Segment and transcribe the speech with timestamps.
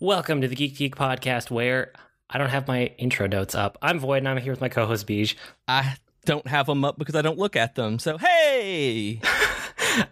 [0.00, 1.92] Welcome to the Geek Geek podcast where
[2.30, 3.78] I don't have my intro notes up.
[3.82, 5.34] I'm Void and I'm here with my co-host Beej.
[5.66, 7.98] I don't have them up because I don't look at them.
[7.98, 9.20] So hey,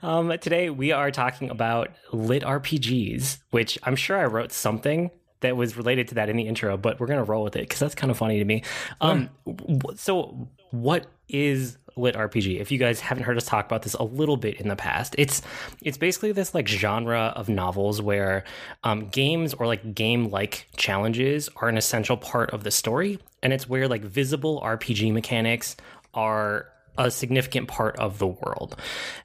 [0.03, 5.11] Um, today we are talking about lit RPGs, which I'm sure I wrote something
[5.41, 7.79] that was related to that in the intro, but we're gonna roll with it because
[7.79, 8.63] that's kind of funny to me.
[9.01, 12.61] Um, w- so what is lit RPG?
[12.61, 15.15] If you guys haven't heard us talk about this a little bit in the past,
[15.19, 15.43] it's
[15.83, 18.45] it's basically this like genre of novels where
[18.85, 23.53] um, games or like game like challenges are an essential part of the story, and
[23.53, 25.77] it's where like visible RPG mechanics
[26.15, 28.77] are a significant part of the world.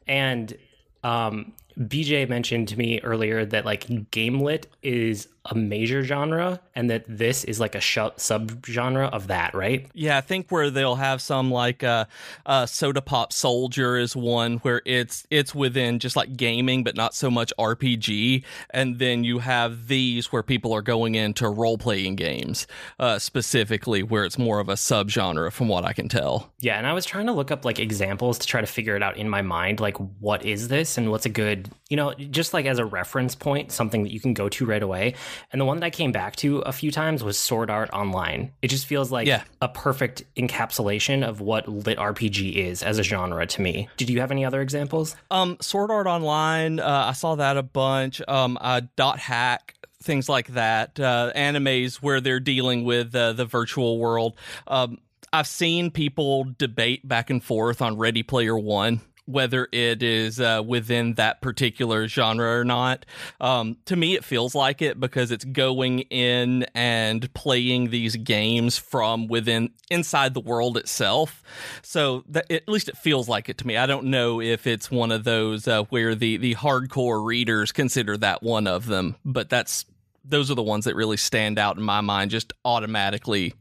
[0.08, 0.58] And
[1.04, 6.90] um, BJ mentioned to me earlier that like game lit is a major genre and
[6.90, 9.88] that this is like a sh- subgenre of that, right?
[9.94, 12.06] yeah, I think where they'll have some like uh,
[12.46, 17.16] uh, Soda Pop Soldier is one where it's it's within just like gaming, but not
[17.16, 18.44] so much RPG.
[18.70, 22.68] And then you have these where people are going into role playing games
[23.00, 26.52] uh, specifically, where it's more of a subgenre, from what I can tell.
[26.60, 29.04] Yeah, and I was trying to look up like examples to try to figure it
[29.04, 32.54] out in my mind, like what is this and what's a good, you know, just
[32.54, 35.16] like as a reference point, something that you can go to right away.
[35.52, 38.52] And the one that I came back to a few times was Sword Art Online.
[38.62, 39.44] It just feels like Yeah.
[39.62, 43.90] a perfect encapsulation of what lit RPG is as a genre to me.
[43.98, 45.16] Did you have any other examples?
[45.30, 48.22] Um, Sword Art Online, uh, I saw that a bunch.
[48.28, 51.00] Um, uh, Dot Hack, things like that.
[51.00, 54.36] Uh, animes where they're dealing with uh, the virtual world.
[54.68, 54.98] Um,
[55.34, 59.00] I've seen people debate back and forth on Ready Player One.
[59.26, 63.06] Whether it is uh, within that particular genre or not,
[63.40, 68.78] um, to me it feels like it because it's going in and playing these games
[68.78, 71.44] from within inside the world itself.
[71.82, 73.78] So that, at least it feels like it to me.
[73.78, 78.18] I don't know if it's one of those uh, where the the hardcore readers consider
[78.18, 79.86] that one of them, but that's
[80.24, 82.32] those are the ones that really stand out in my mind.
[82.32, 83.54] Just automatically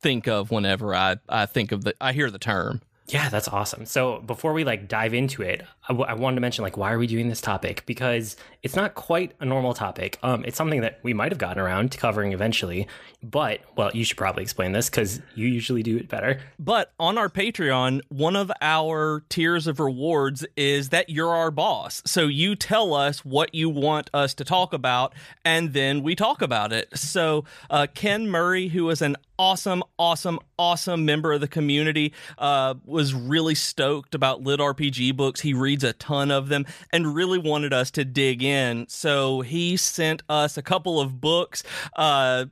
[0.00, 2.82] think of whenever I I think of the I hear the term.
[3.06, 3.84] Yeah, that's awesome.
[3.84, 6.90] So before we like dive into it, I, w- I wanted to mention like why
[6.90, 7.84] are we doing this topic?
[7.84, 10.18] Because it's not quite a normal topic.
[10.22, 12.88] Um, it's something that we might have gotten around to covering eventually.
[13.22, 16.40] But well, you should probably explain this because you usually do it better.
[16.58, 22.02] But on our Patreon, one of our tiers of rewards is that you're our boss.
[22.06, 25.12] So you tell us what you want us to talk about,
[25.44, 26.88] and then we talk about it.
[26.96, 32.74] So uh, Ken Murray, who is an awesome, awesome, awesome member of the community, uh,
[32.84, 35.40] was really stoked about lit RPG books.
[35.40, 38.86] He reads a ton of them and really wanted us to dig in.
[38.88, 41.62] So he sent us a couple of books.
[41.96, 42.46] Uh,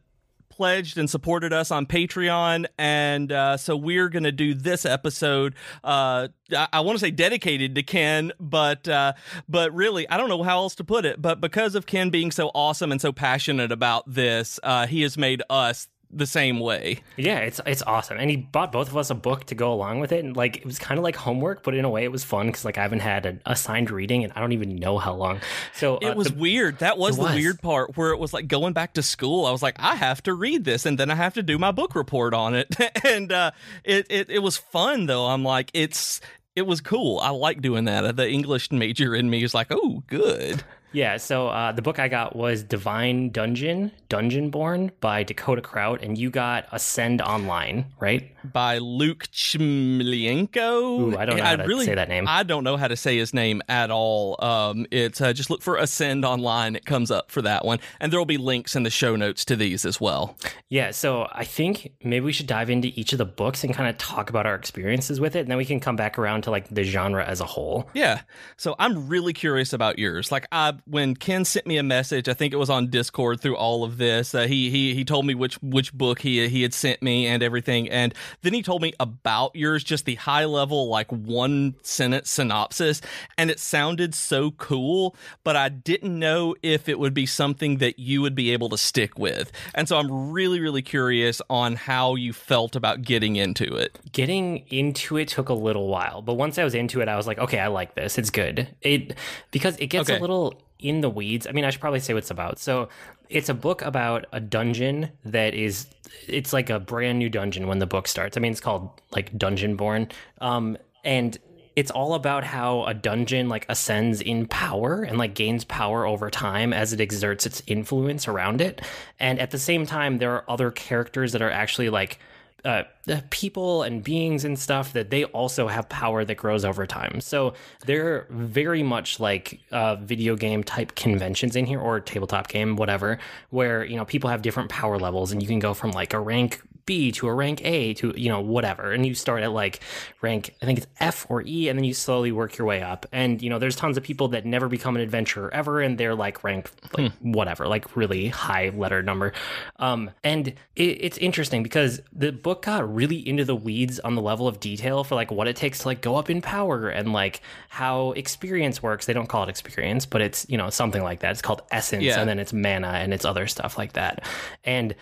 [0.53, 5.54] pledged and supported us on Patreon, and uh, so we're going to do this episode.
[5.82, 9.14] Uh, I, I want to say dedicated to Ken, but uh,
[9.49, 11.20] but really, I don't know how else to put it.
[11.20, 15.16] But because of Ken being so awesome and so passionate about this, uh, he has
[15.16, 17.00] made us the same way.
[17.17, 18.19] Yeah, it's it's awesome.
[18.19, 20.25] And he bought both of us a book to go along with it.
[20.25, 22.47] And like it was kind of like homework, but in a way it was fun
[22.47, 25.41] because like I haven't had an assigned reading and I don't even know how long.
[25.75, 26.78] So uh, It was the- weird.
[26.81, 27.34] That was the was.
[27.34, 29.47] weird part where it was like going back to school.
[29.47, 31.73] I was like, I have to read this, and then I have to do my
[31.73, 32.75] book report on it.
[33.05, 33.50] and uh,
[33.84, 35.27] it, it it was fun though.
[35.27, 36.21] I'm like, it's
[36.55, 37.19] it was cool.
[37.21, 38.17] I like doing that.
[38.17, 40.62] The English major in me is like, oh, good.
[40.93, 46.19] Yeah, so uh, the book I got was Divine Dungeon, Dungeonborn by Dakota Krout, and
[46.19, 48.31] you got Ascend Online, right?
[48.53, 51.01] By Luke Chmilenko.
[51.01, 52.27] Ooh, I don't know how to say that name.
[52.29, 54.43] I don't know how to say his name at all.
[54.45, 56.77] Um, it's uh, just look for Ascend online.
[56.77, 59.45] It comes up for that one, and there will be links in the show notes
[59.47, 60.37] to these as well.
[60.69, 63.89] Yeah, so I think maybe we should dive into each of the books and kind
[63.89, 66.51] of talk about our experiences with it, and then we can come back around to
[66.51, 67.89] like the genre as a whole.
[67.95, 68.23] Yeah.
[68.57, 70.31] So I'm really curious about yours.
[70.31, 73.56] Like I when Ken sent me a message, I think it was on Discord through
[73.56, 74.34] all of this.
[74.34, 77.43] Uh, he he he told me which which book he he had sent me and
[77.43, 82.31] everything, and then he told me about yours, just the high level like one sentence
[82.31, 83.00] synopsis,
[83.38, 87.99] and it sounded so cool, but I didn't know if it would be something that
[87.99, 92.14] you would be able to stick with, and so I'm really really curious on how
[92.14, 93.99] you felt about getting into it.
[94.12, 97.26] Getting into it took a little while, but once I was into it, I was
[97.26, 98.19] like, okay, I like this.
[98.19, 98.69] It's good.
[98.82, 99.14] It
[99.50, 100.19] because it gets Okay.
[100.19, 101.46] a little in the weeds.
[101.46, 102.58] I mean, I should probably say what it's about.
[102.58, 102.88] So,
[103.32, 105.87] it's a book about a dungeon that is
[106.29, 108.37] it's like a brand new dungeon when the book starts.
[108.37, 110.12] I mean, it's called like Dungeonborn.
[110.40, 111.38] Um and
[111.75, 116.29] it's all about how a dungeon like ascends in power and like gains power over
[116.29, 118.82] time as it exerts its influence around it.
[119.19, 122.19] And at the same time there are other characters that are actually like
[122.64, 122.85] uh,
[123.31, 127.20] people and beings and stuff that they also have power that grows over time.
[127.20, 127.55] So
[127.87, 133.19] they're very much like uh, video game type conventions in here or tabletop game, whatever,
[133.50, 136.20] where you know people have different power levels and you can go from like a
[136.20, 139.81] rank B to a rank A to you know whatever, and you start at like
[140.20, 143.06] rank I think it's F or E, and then you slowly work your way up.
[143.12, 146.14] And you know there's tons of people that never become an adventurer ever, and they're
[146.14, 147.32] like rank like hmm.
[147.32, 149.32] whatever, like really high letter number.
[149.76, 154.23] Um, and it, it's interesting because the book got really into the weeds on the
[154.23, 157.12] level of detail for like what it takes to like go up in power and
[157.12, 159.06] like how experience works.
[159.06, 161.32] They don't call it experience, but it's you know something like that.
[161.32, 162.20] It's called essence, yeah.
[162.20, 164.26] and then it's mana and it's other stuff like that,
[164.64, 164.94] and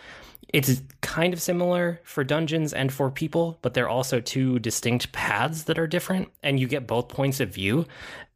[0.53, 5.65] it's kind of similar for dungeons and for people, but they're also two distinct paths
[5.65, 7.87] that are different, and you get both points of view.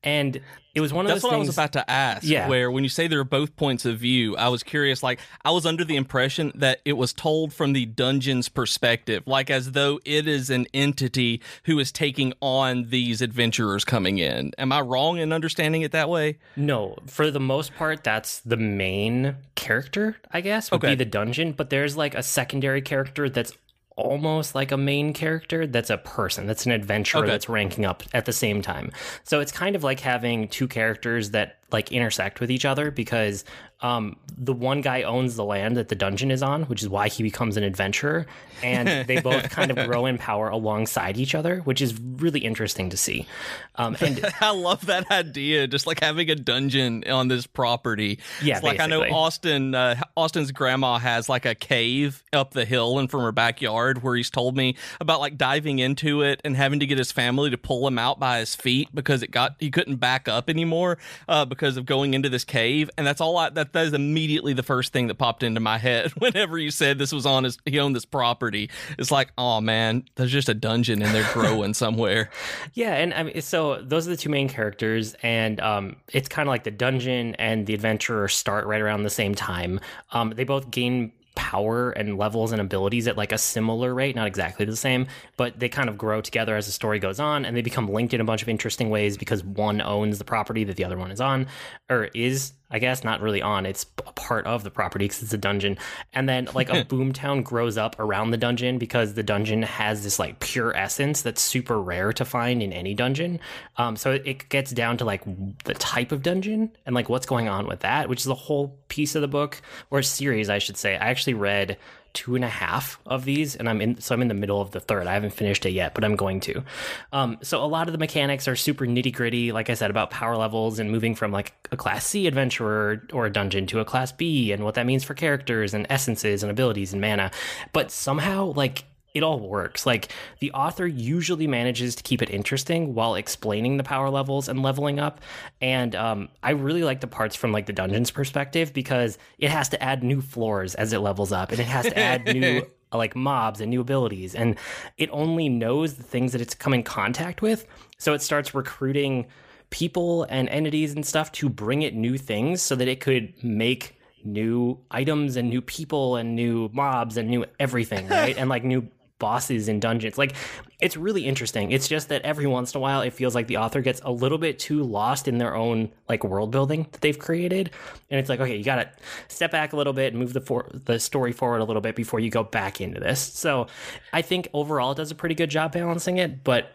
[0.05, 0.41] And
[0.75, 2.25] it was one of That's those what things, I was about to ask.
[2.25, 2.49] Yeah.
[2.49, 5.03] Where when you say there are both points of view, I was curious.
[5.03, 9.51] Like I was under the impression that it was told from the dungeon's perspective, like
[9.51, 14.53] as though it is an entity who is taking on these adventurers coming in.
[14.59, 16.39] Am I wrong in understanding it that way?
[16.57, 20.17] No, for the most part, that's the main character.
[20.33, 20.91] I guess would okay.
[20.91, 23.53] be the dungeon, but there's like a secondary character that's
[23.97, 27.31] almost like a main character that's a person that's an adventurer okay.
[27.31, 28.91] that's ranking up at the same time
[29.23, 33.45] so it's kind of like having two characters that like intersect with each other because
[33.81, 37.09] um, the one guy owns the land that the dungeon is on, which is why
[37.09, 38.25] he becomes an adventurer,
[38.63, 42.89] and they both kind of grow in power alongside each other, which is really interesting
[42.91, 43.27] to see.
[43.75, 48.21] Um, and I love that idea, just like having a dungeon on this property.
[48.43, 49.75] Yeah, it's like I know Austin.
[49.75, 54.15] Uh, Austin's grandma has like a cave up the hill and from her backyard where
[54.15, 57.59] he's told me about like diving into it and having to get his family to
[57.59, 60.97] pull him out by his feet because it got he couldn't back up anymore
[61.29, 63.39] uh, because because of going into this cave, and that's all.
[63.39, 66.71] I, that that is immediately the first thing that popped into my head whenever you
[66.71, 67.57] said this was on his.
[67.65, 68.69] He owned this property.
[68.99, 72.29] It's like, oh man, there's just a dungeon in there growing somewhere.
[72.75, 76.47] Yeah, and I mean, so those are the two main characters, and um, it's kind
[76.47, 79.81] of like the dungeon and the adventurer start right around the same time.
[80.13, 84.27] Um, they both gain power and levels and abilities at like a similar rate, not
[84.27, 87.57] exactly the same, but they kind of grow together as the story goes on and
[87.57, 90.77] they become linked in a bunch of interesting ways because one owns the property that
[90.77, 91.47] the other one is on
[91.91, 93.67] or is I guess not really on.
[93.67, 95.79] It's a part of the property because it's a dungeon.
[96.13, 100.19] And then like a boomtown grows up around the dungeon because the dungeon has this
[100.19, 103.39] like pure essence that's super rare to find in any dungeon.
[103.77, 105.23] Um, so it gets down to like
[105.63, 108.77] the type of dungeon and like what's going on with that, which is a whole
[108.89, 110.97] piece of the book or series, I should say.
[110.97, 111.77] I actually read
[112.15, 114.01] two and a half of these, and I'm in.
[114.01, 115.07] So I'm in the middle of the third.
[115.07, 116.65] I haven't finished it yet, but I'm going to.
[117.13, 120.11] Um, so a lot of the mechanics are super nitty gritty, like I said about
[120.11, 123.85] power levels and moving from like a class C adventurer or a dungeon to a
[123.85, 127.31] class B, and what that means for characters and essences and abilities and mana.
[127.73, 128.85] But somehow, like
[129.15, 129.87] it all works.
[129.87, 130.09] Like
[130.41, 134.99] the author usually manages to keep it interesting while explaining the power levels and leveling
[134.99, 135.21] up.
[135.61, 139.69] And um, I really like the parts from like the dungeon's perspective because it has
[139.71, 143.17] to add new floors as it levels up, and it has to add new like
[143.17, 144.57] mobs and new abilities, and
[144.99, 147.67] it only knows the things that it's come in contact with.
[147.99, 149.27] So it starts recruiting
[149.71, 153.99] people and entities and stuff to bring it new things so that it could make
[154.25, 158.37] new items and new people and new mobs and new everything, right?
[158.37, 158.89] and like new
[159.25, 160.19] bosses in dungeons.
[160.19, 160.35] Like
[160.83, 161.73] it's really interesting.
[161.73, 164.13] It's just that every once in a while it feels like the author gets a
[164.13, 167.71] little bit too lost in their own like world building that they've created.
[168.11, 168.91] And it's like, okay, you got to
[169.29, 171.97] step back a little bit and move the for- the story forward a little bit
[171.97, 173.19] before you go back into this.
[173.21, 173.67] So,
[174.13, 176.71] I think overall it does a pretty good job balancing it, but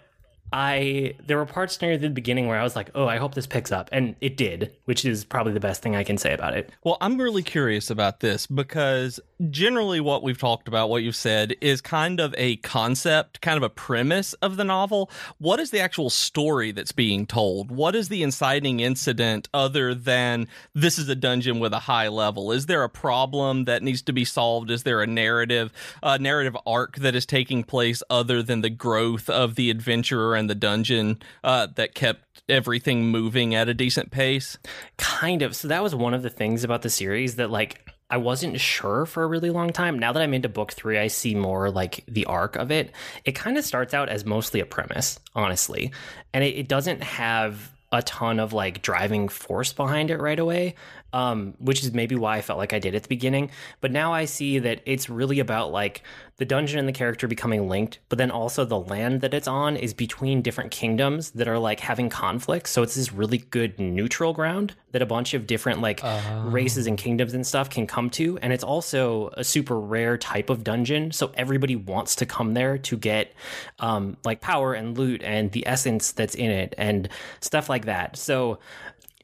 [0.51, 3.47] I there were parts near the beginning where I was like, "Oh, I hope this
[3.47, 6.55] picks up," and it did, which is probably the best thing I can say about
[6.55, 6.71] it.
[6.83, 11.55] Well, I'm really curious about this because generally what we've talked about, what you've said,
[11.61, 15.09] is kind of a concept, kind of a premise of the novel.
[15.37, 17.71] What is the actual story that's being told?
[17.71, 22.51] What is the inciting incident other than this is a dungeon with a high level?
[22.51, 24.71] Is there a problem that needs to be solved?
[24.71, 25.71] Is there a narrative,
[26.03, 30.35] a narrative arc that is taking place other than the growth of the adventurer?
[30.47, 34.57] The dungeon uh, that kept everything moving at a decent pace?
[34.97, 35.55] Kind of.
[35.55, 39.05] So that was one of the things about the series that like I wasn't sure
[39.05, 39.99] for a really long time.
[39.99, 42.91] Now that I'm into book three, I see more like the arc of it.
[43.23, 45.91] It kind of starts out as mostly a premise, honestly,
[46.33, 50.75] and it, it doesn't have a ton of like driving force behind it right away,
[51.13, 53.51] um, which is maybe why I felt like I did at the beginning.
[53.81, 56.03] But now I see that it's really about like
[56.37, 59.75] the dungeon and the character becoming linked, but then also the land that it's on
[59.75, 62.71] is between different kingdoms that are like having conflicts.
[62.71, 66.43] So it's this really good neutral ground that a bunch of different like uh.
[66.45, 68.39] races and kingdoms and stuff can come to.
[68.39, 71.11] And it's also a super rare type of dungeon.
[71.11, 73.33] So everybody wants to come there to get
[73.79, 77.09] um, like power and loot and the essence that's in it and
[77.41, 78.15] stuff like that.
[78.15, 78.59] So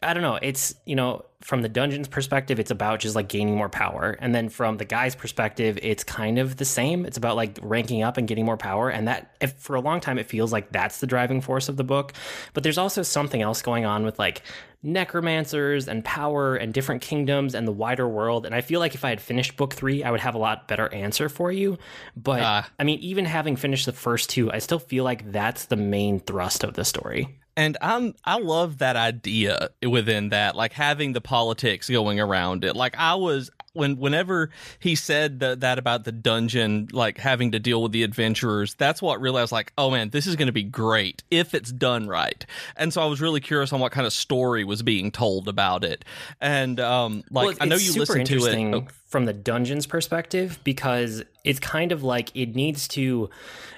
[0.03, 0.37] I don't know.
[0.41, 4.17] It's, you know, from the dungeon's perspective, it's about just like gaining more power.
[4.19, 7.05] And then from the guy's perspective, it's kind of the same.
[7.05, 8.89] It's about like ranking up and getting more power.
[8.89, 11.77] And that, if, for a long time, it feels like that's the driving force of
[11.77, 12.13] the book.
[12.55, 14.41] But there's also something else going on with like
[14.81, 18.47] necromancers and power and different kingdoms and the wider world.
[18.47, 20.67] And I feel like if I had finished book three, I would have a lot
[20.67, 21.77] better answer for you.
[22.17, 25.65] But uh, I mean, even having finished the first two, I still feel like that's
[25.65, 30.73] the main thrust of the story and i'm i love that idea within that like
[30.73, 32.75] having the politics going around it.
[32.75, 37.59] Like i was when whenever he said the, that about the dungeon like having to
[37.59, 40.47] deal with the adventurers that's what really i was like oh man this is going
[40.47, 42.45] to be great if it's done right.
[42.77, 45.83] And so i was really curious on what kind of story was being told about
[45.83, 46.05] it.
[46.39, 48.73] And um like well, i know you listened to it.
[48.73, 48.87] oh.
[49.07, 53.29] from the dungeon's perspective because it's kind of like it needs to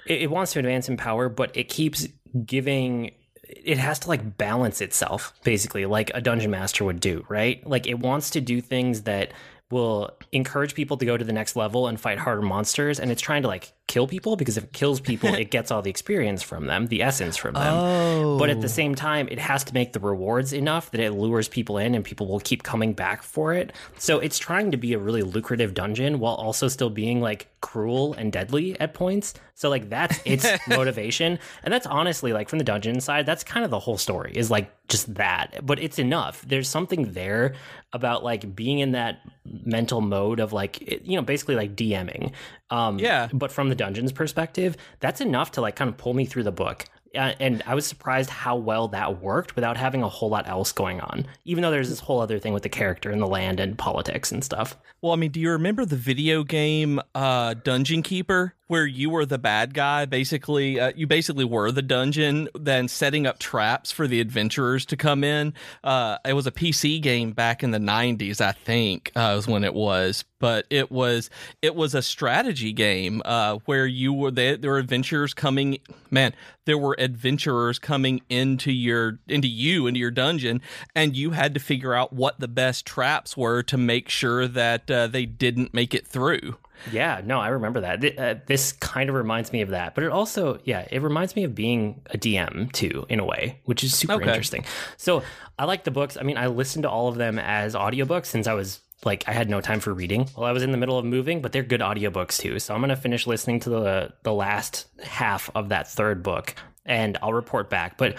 [0.06, 2.08] it, it wants to advance in power but it keeps
[2.46, 3.12] giving
[3.50, 7.66] it has to like balance itself basically like a dungeon master would do right?
[7.68, 9.32] Like it wants to do things that
[9.70, 13.22] will encourage people to go to the next level and fight harder monsters and it's
[13.22, 16.44] trying to like kill people because if it kills people it gets all the experience
[16.44, 17.74] from them the essence from them.
[17.74, 18.38] Oh.
[18.38, 21.48] but at the same time it has to make the rewards enough that it lures
[21.48, 23.74] people in and people will keep coming back for it.
[23.98, 28.14] So it's trying to be a really lucrative dungeon while also still being like cruel
[28.14, 29.34] and deadly at points.
[29.56, 31.40] So like that's its motivation.
[31.64, 34.52] And that's honestly like from the dungeon side that's kind of the whole story is
[34.52, 35.62] like just that.
[35.64, 36.44] But it's enough.
[36.46, 37.56] There's something there
[37.94, 42.34] about like being in that mental mode of like you know basically like dming.
[42.70, 43.30] Um yeah.
[43.34, 46.52] but from the dungeon's perspective that's enough to like kind of pull me through the
[46.52, 46.86] book
[47.18, 51.02] and I was surprised how well that worked without having a whole lot else going
[51.02, 51.26] on.
[51.46, 54.32] Even though there's this whole other thing with the character and the land and politics
[54.32, 54.78] and stuff.
[55.02, 58.54] Well, I mean, do you remember the video game uh, Dungeon Keeper?
[58.68, 63.26] Where you were the bad guy basically uh, you basically were the dungeon then setting
[63.26, 65.54] up traps for the adventurers to come in.
[65.84, 69.64] Uh, it was a pc game back in the 90s i think uh, was when
[69.64, 71.30] it was but it was
[71.62, 75.78] it was a strategy game uh, where you were there, there were adventurers coming
[76.12, 76.34] man
[76.66, 80.62] there were adventurers coming into your into you into your dungeon
[80.96, 84.90] and you had to figure out what the best traps were to make sure that
[84.92, 86.58] uh, they didn't make it through
[86.92, 88.18] yeah, no, I remember that.
[88.18, 91.44] Uh, this kind of reminds me of that, but it also, yeah, it reminds me
[91.44, 94.28] of being a DM too, in a way, which is super okay.
[94.28, 94.66] interesting.
[94.98, 95.24] So
[95.58, 96.18] I like the books.
[96.18, 99.32] I mean, I listened to all of them as audiobooks since I was like I
[99.32, 101.64] had no time for reading while I was in the middle of moving, but they're
[101.64, 102.60] good audiobooks too.
[102.60, 106.56] So I'm gonna finish listening to the the last half of that third book
[106.88, 107.98] and I'll report back.
[107.98, 108.16] But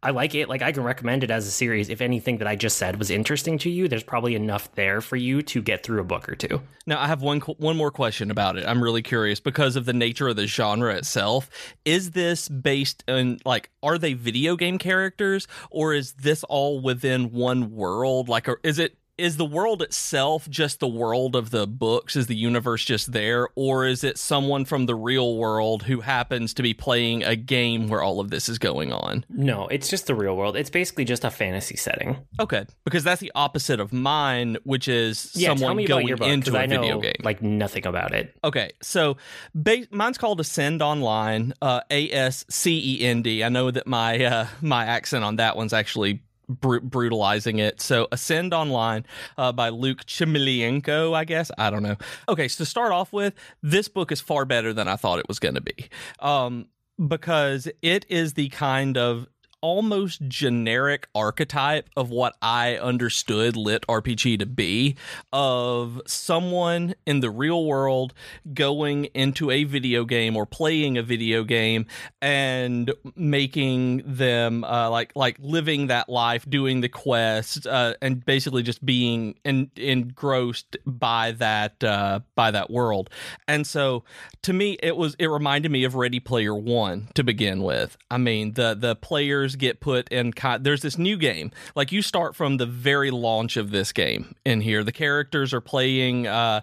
[0.00, 0.48] I like it.
[0.48, 1.88] Like I can recommend it as a series.
[1.88, 5.16] If anything that I just said was interesting to you, there's probably enough there for
[5.16, 6.60] you to get through a book or two.
[6.86, 8.66] Now I have one one more question about it.
[8.66, 11.50] I'm really curious because of the nature of the genre itself.
[11.84, 17.32] Is this based on like are they video game characters or is this all within
[17.32, 18.28] one world?
[18.28, 22.16] Like, or is it is the world itself just the world of the books?
[22.16, 23.48] Is the universe just there?
[23.56, 27.88] Or is it someone from the real world who happens to be playing a game
[27.88, 29.24] where all of this is going on?
[29.28, 30.56] No, it's just the real world.
[30.56, 32.16] It's basically just a fantasy setting.
[32.40, 32.64] Okay.
[32.84, 37.00] Because that's the opposite of mine, which is yeah, someone going book, into a video
[37.00, 37.16] game.
[37.22, 38.34] Like nothing about it.
[38.44, 38.70] Okay.
[38.80, 39.16] So
[39.54, 43.42] ba- mine's called Ascend Online, uh, A S C E N D.
[43.42, 47.80] I know that my uh, my accent on that one's actually br- brutalizing it.
[47.80, 49.04] So Ascend Online
[49.36, 51.50] uh, by Luke Chimilienko, I guess.
[51.58, 51.96] I don't know.
[52.28, 55.28] Okay, so to start off with, this book is far better than I thought it
[55.28, 55.88] was going to be.
[56.20, 56.66] Um,
[57.06, 59.28] because it is the kind of
[59.60, 64.96] almost generic archetype of what I understood lit RPG to be
[65.32, 68.14] of someone in the real world
[68.54, 71.86] going into a video game or playing a video game
[72.22, 78.62] and making them uh, like like living that life, doing the quest, uh, and basically
[78.62, 83.10] just being in, engrossed by that uh, by that world.
[83.46, 84.04] And so,
[84.42, 87.96] to me, it was it reminded me of Ready Player One to begin with.
[88.10, 91.50] I mean, the the players players get put in there's this new game.
[91.74, 94.84] Like you start from the very launch of this game in here.
[94.84, 96.60] The characters are playing uh,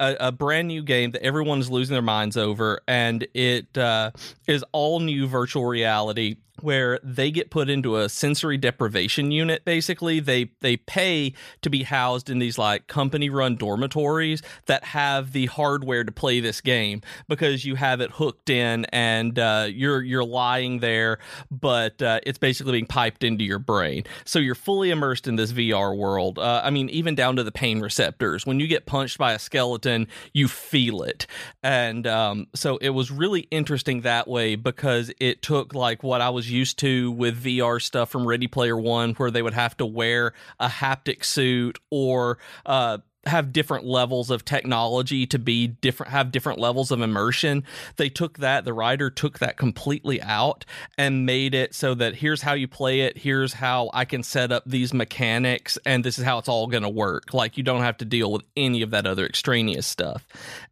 [0.00, 4.10] a, a, brand new game that everyone's losing their minds over and it uh,
[4.46, 10.20] is all new virtual reality where they get put into a sensory deprivation unit basically.
[10.20, 15.46] They they pay to be housed in these like company run dormitories that have the
[15.46, 20.24] hardware to play this game because you have it hooked in and uh, you're you're
[20.24, 21.18] lying there
[21.50, 24.04] but uh, it's basically being piped into your brain.
[24.24, 26.38] So you're fully immersed in this VR world.
[26.38, 28.46] Uh, I mean even down to the pain receptors.
[28.46, 31.26] When you get punched by a skeleton you feel it.
[31.62, 36.30] And um, so it was really interesting that way because it took like what I
[36.30, 39.86] was used to with VR stuff from Ready Player One, where they would have to
[39.86, 46.30] wear a haptic suit or uh, have different levels of technology to be different have
[46.30, 47.64] different levels of immersion.
[47.96, 50.64] They took that the writer took that completely out
[50.96, 54.52] and made it so that here's how you play it here's how i can set
[54.52, 57.34] up these mechanics and this is how it's all going to work.
[57.34, 60.26] Like you don't have to deal with any of that other extraneous stuff.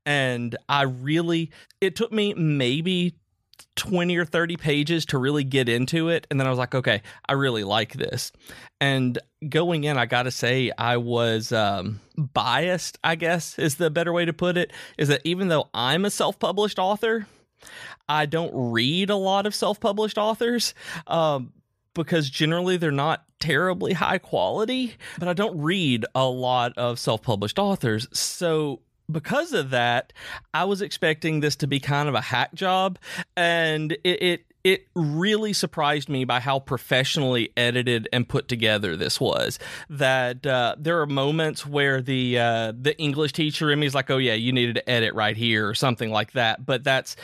[0.06, 1.50] And i really
[1.80, 3.16] it took me maybe
[3.76, 7.02] 20 or 30 pages to really get into it and then I was like okay
[7.28, 8.32] I really like this.
[8.80, 13.90] And going in I got to say I was um, biased I guess is the
[13.90, 17.26] better way to put it is that even though I'm a self-published author
[18.08, 20.74] I don't read a lot of self-published authors
[21.06, 21.52] um,
[21.94, 27.58] because generally they're not terribly high quality but I don't read a lot of self-published
[27.58, 28.06] authors.
[28.12, 28.80] So
[29.10, 30.12] because of that,
[30.52, 32.98] I was expecting this to be kind of a hack job,
[33.36, 39.20] and it, it it really surprised me by how professionally edited and put together this
[39.20, 39.58] was.
[39.90, 44.10] That uh, there are moments where the uh, the English teacher in me is like,
[44.10, 46.64] "Oh yeah, you needed to edit right here" or something like that.
[46.64, 47.14] But that's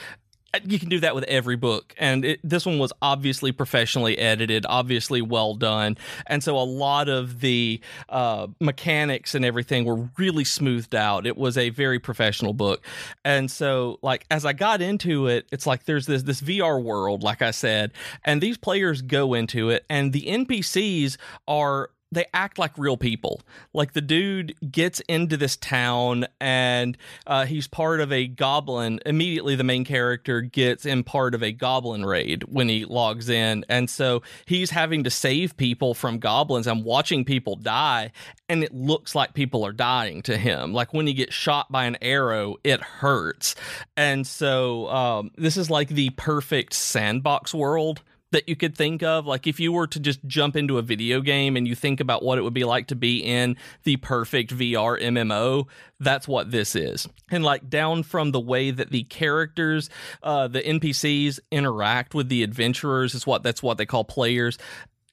[0.64, 1.94] you can do that with every book.
[1.98, 5.96] And it, this one was obviously professionally edited obviously well done.
[6.26, 11.26] And so a lot of the uh, mechanics and everything were really smoothed out.
[11.26, 12.84] It was a very professional book.
[13.24, 17.22] And so like as i got into it it's like there's this this vr world
[17.22, 17.92] like i said
[18.24, 21.16] and these players go into it and the npcs
[21.46, 23.40] are they act like real people.
[23.72, 29.00] Like the dude gets into this town and uh, he's part of a goblin.
[29.06, 33.64] Immediately, the main character gets in part of a goblin raid when he logs in.
[33.68, 38.10] And so he's having to save people from goblins and watching people die.
[38.48, 40.72] And it looks like people are dying to him.
[40.72, 43.54] Like when he gets shot by an arrow, it hurts.
[43.96, 48.02] And so um, this is like the perfect sandbox world
[48.32, 49.26] that you could think of?
[49.26, 52.22] Like if you were to just jump into a video game and you think about
[52.22, 55.66] what it would be like to be in the perfect VR MMO,
[55.98, 57.08] that's what this is.
[57.30, 59.90] And like down from the way that the characters,
[60.22, 64.58] uh, the NPCs interact with the adventurers is what that's what they call players.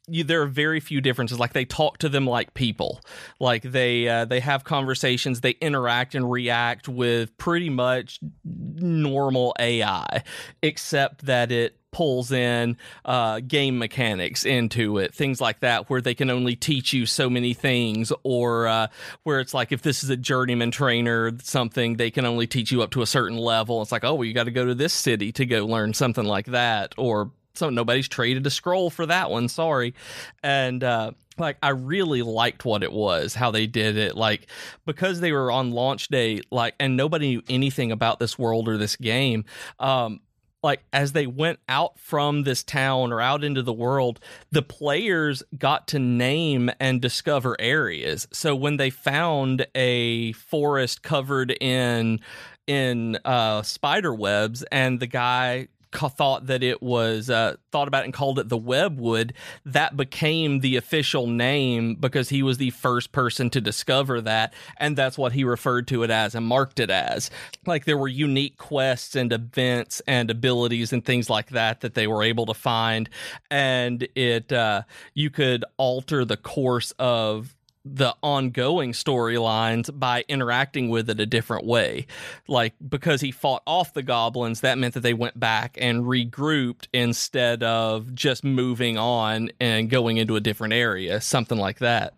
[0.10, 1.38] You, there are very few differences.
[1.38, 3.02] Like they talk to them like people,
[3.42, 10.24] like they uh, they have conversations, they interact and react with pretty much normal AI,
[10.64, 16.14] except that it pulls in uh, game mechanics into it, things like that, where they
[16.14, 18.88] can only teach you so many things, or uh,
[19.24, 22.84] where it's like if this is a journeyman trainer, something they can only teach you
[22.84, 23.82] up to a certain level.
[23.82, 26.24] It's like, oh, well, you got to go to this city to go learn something
[26.24, 29.50] like that, or so nobody's traded a scroll for that one.
[29.50, 29.96] Sorry,
[30.44, 30.84] and.
[30.84, 34.18] Uh, like I really liked what it was, how they did it.
[34.18, 34.48] Like
[34.88, 38.76] because they were on launch day, like and nobody knew anything about this world or
[38.76, 39.46] this game.
[39.80, 40.22] Um,
[40.64, 44.20] like as they went out from this town or out into the world,
[44.52, 48.28] the players got to name and discover areas.
[48.32, 52.20] So when they found a forest covered in
[52.66, 58.14] in uh, spider webs, and the guy thought that it was uh, thought about and
[58.14, 59.32] called it the webwood
[59.66, 64.98] that became the official name because he was the first person to discover that and
[64.98, 67.30] that's what he referred to it as and marked it as.
[67.66, 72.08] Like there were unique quests and events and abilities and things like that that they
[72.08, 73.10] were able to find
[73.50, 77.57] and it uh, you could alter the course of
[77.96, 82.08] the ongoing storylines by interacting with it a different way.
[82.48, 86.88] Like because he fought off the goblins, that meant that they went back and regrouped
[86.94, 92.14] instead of just moving on and going into a different area, something like that.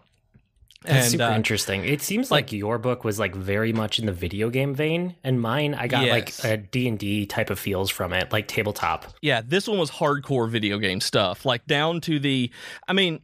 [0.84, 1.84] That's and, super uh, interesting.
[1.84, 5.14] It seems like, like, your book was like very much in the video game vein,
[5.26, 6.44] and mine I got yes.
[6.44, 9.06] like a D and D type of feels from it, like tabletop.
[9.22, 12.50] Yeah, this one was hardcore video game stuff, like down to the.
[12.88, 13.20] I mean,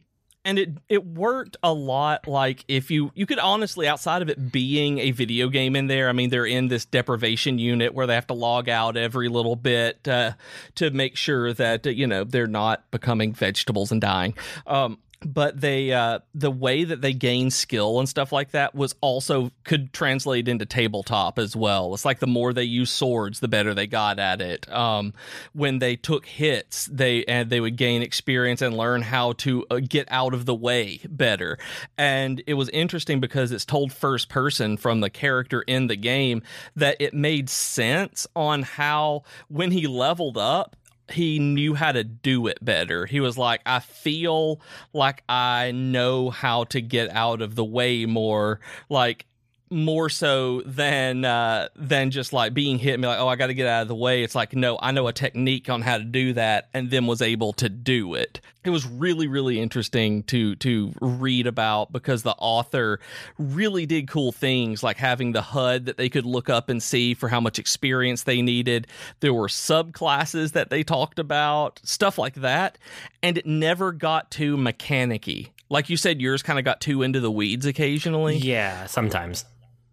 [0.46, 4.50] and it it worked a lot like if you you could honestly outside of it
[4.50, 8.14] being a video game in there i mean they're in this deprivation unit where they
[8.14, 10.32] have to log out every little bit uh,
[10.76, 14.34] to make sure that you know they're not becoming vegetables and dying.
[14.66, 18.94] Um, but they uh the way that they gain skill and stuff like that was
[19.00, 21.94] also could translate into tabletop as well.
[21.94, 24.70] It's like the more they use swords the better they got at it.
[24.72, 25.14] Um
[25.52, 29.80] when they took hits they and they would gain experience and learn how to uh,
[29.80, 31.58] get out of the way better.
[31.96, 36.42] And it was interesting because it's told first person from the character in the game
[36.74, 40.76] that it made sense on how when he leveled up
[41.10, 43.06] he knew how to do it better.
[43.06, 44.60] He was like, I feel
[44.92, 48.60] like I know how to get out of the way more.
[48.88, 49.26] Like,
[49.70, 53.48] more so than uh than just like being hit and be like oh i got
[53.48, 54.22] to get out of the way.
[54.22, 57.20] It's like no i know a technique on how to do that and then was
[57.20, 58.40] able to do it.
[58.64, 63.00] It was really really interesting to to read about because the author
[63.38, 67.14] really did cool things like having the hud that they could look up and see
[67.14, 68.86] for how much experience they needed.
[69.20, 72.78] There were subclasses that they talked about stuff like that
[73.22, 77.20] and it never got too mechanicky like you said yours kind of got too into
[77.20, 78.36] the weeds occasionally.
[78.36, 79.44] Yeah, sometimes.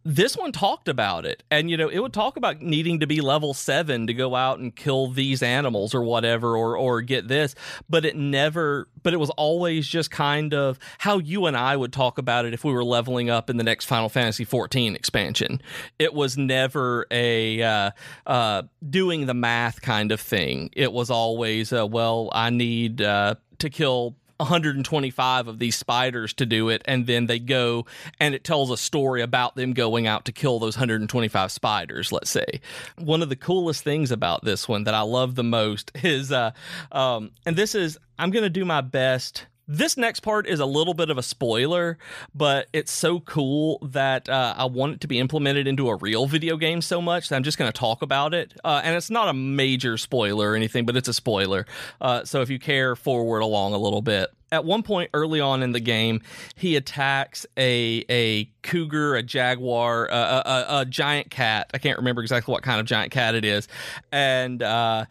[0.06, 1.44] This one talked about it.
[1.50, 4.60] And you know it would talk about needing to be level 7 to go out
[4.60, 7.56] and kill these animals or whatever or or get this.
[7.90, 11.94] But it never but it was always just kind of how you and I would
[11.94, 15.62] talk about it if we were leveling up in the next Final Fantasy 14 expansion.
[16.00, 17.92] It was never a uh,
[18.26, 20.70] uh, doing the math kind of thing.
[20.74, 26.46] It was always uh, well I need uh, to kill 125 of these spiders to
[26.46, 27.86] do it and then they go
[28.20, 32.30] and it tells a story about them going out to kill those 125 spiders let's
[32.30, 32.62] say.
[32.98, 36.52] One of the coolest things about this one that i love the most is uh
[36.92, 40.94] um and this is i'm gonna do my best this next part is a little
[40.94, 41.98] bit of a spoiler,
[42.36, 46.28] but it's so cool that uh, I want it to be implemented into a real
[46.28, 48.54] video game so much that I'm just going to talk about it.
[48.64, 51.66] Uh, and it's not a major spoiler or anything, but it's a spoiler.
[52.00, 54.30] Uh, so if you care, forward along a little bit.
[54.52, 56.22] At one point early on in the game,
[56.56, 61.72] he attacks a a cougar, a jaguar, a, a, a giant cat.
[61.74, 63.68] I can't remember exactly what kind of giant cat it is,
[64.12, 65.06] and uh,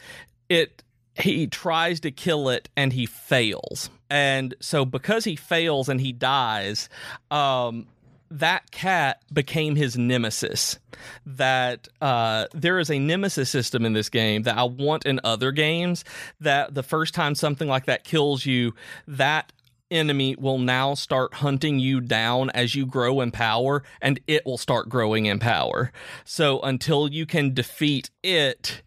[0.48, 3.90] it he tries to kill it and he fails.
[4.10, 6.88] And so because he fails and he dies,
[7.30, 7.86] um
[8.32, 10.78] that cat became his nemesis.
[11.26, 15.52] That uh, there is a nemesis system in this game that I want in other
[15.52, 16.04] games.
[16.40, 18.74] That the first time something like that kills you,
[19.06, 19.52] that
[19.90, 24.58] enemy will now start hunting you down as you grow in power, and it will
[24.58, 25.92] start growing in power.
[26.24, 28.82] So until you can defeat it,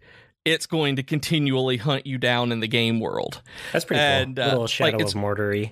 [0.45, 3.41] it's going to continually hunt you down in the game world.
[3.73, 4.43] That's pretty And, cool.
[4.45, 5.71] uh, little like, shadow it's- of Mordery.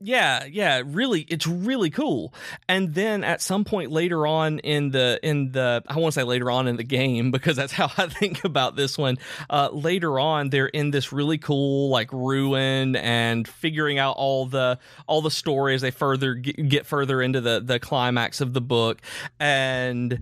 [0.00, 2.34] Yeah, yeah, really it's really cool.
[2.68, 6.24] And then at some point later on in the in the I want to say
[6.24, 9.16] later on in the game because that's how I think about this one.
[9.48, 14.78] Uh later on they're in this really cool like ruin and figuring out all the
[15.06, 18.60] all the story as they further get, get further into the the climax of the
[18.60, 19.00] book
[19.40, 20.18] and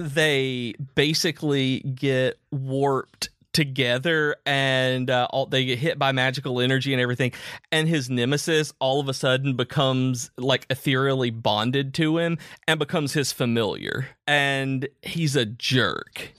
[0.00, 7.02] they basically get warped together and uh, all, they get hit by magical energy and
[7.02, 7.32] everything
[7.72, 13.12] and his nemesis all of a sudden becomes like ethereally bonded to him and becomes
[13.12, 14.06] his familiar.
[14.26, 16.32] And he's a jerk.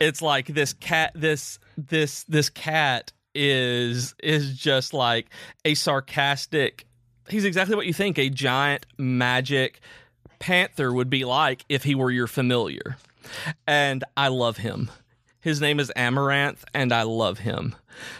[0.00, 5.28] It's like this cat this this this cat is is just like
[5.64, 6.86] a sarcastic
[7.28, 9.80] he's exactly what you think a giant magic
[10.42, 12.96] panther would be like if he were your familiar
[13.66, 14.90] and i love him
[15.42, 17.74] his name is Amaranth, and I love him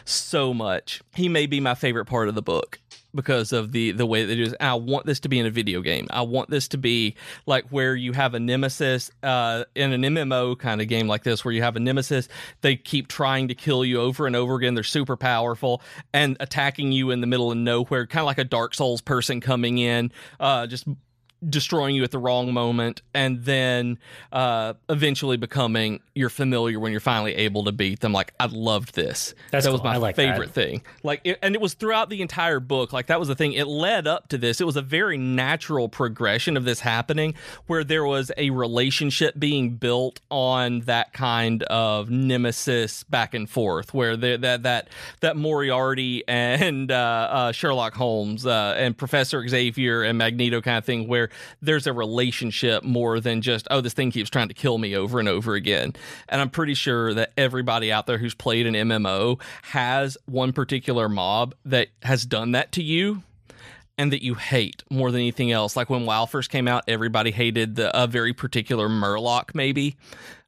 [0.04, 1.00] so much.
[1.14, 2.80] He may be my favorite part of the book
[3.14, 4.56] because of the the way that it is.
[4.58, 6.08] I want this to be in a video game.
[6.11, 7.14] I want this to be
[7.46, 11.44] like where you have a nemesis uh, in an MMO kind of game like this,
[11.44, 12.26] where you have a nemesis.
[12.61, 14.74] They keep trying to kill you over and over again.
[14.74, 15.80] They're super powerful
[16.12, 19.40] and attacking you in the middle of nowhere, kind of like a Dark Souls person
[19.40, 20.88] coming in, uh, just
[21.48, 23.98] destroying you at the wrong moment and then
[24.31, 28.94] uh eventually becoming your familiar when you're finally able to beat them like i loved
[28.94, 29.90] this That's that was cool.
[29.90, 30.52] my like favorite that.
[30.52, 33.55] thing like it, and it was throughout the entire book like that was the thing
[33.55, 37.35] it led up to this it was a very natural progression of this happening
[37.66, 43.92] where there was a relationship being built on that kind of nemesis back and forth
[43.92, 44.88] where the, that that
[45.20, 50.85] that moriarty and uh, uh sherlock holmes uh, and professor xavier and magneto kind of
[50.85, 54.79] thing where there's a relationship more than just oh this thing keeps trying to kill
[54.79, 55.92] me over and over again
[56.29, 61.09] and i'm pretty sure that everybody out there who's played an mmo has one particular
[61.09, 63.23] mob that has done that to you
[63.99, 65.77] and that you hate more than anything else.
[65.77, 69.97] Like when WoW first came out, everybody hated the, a very particular Murloc, maybe.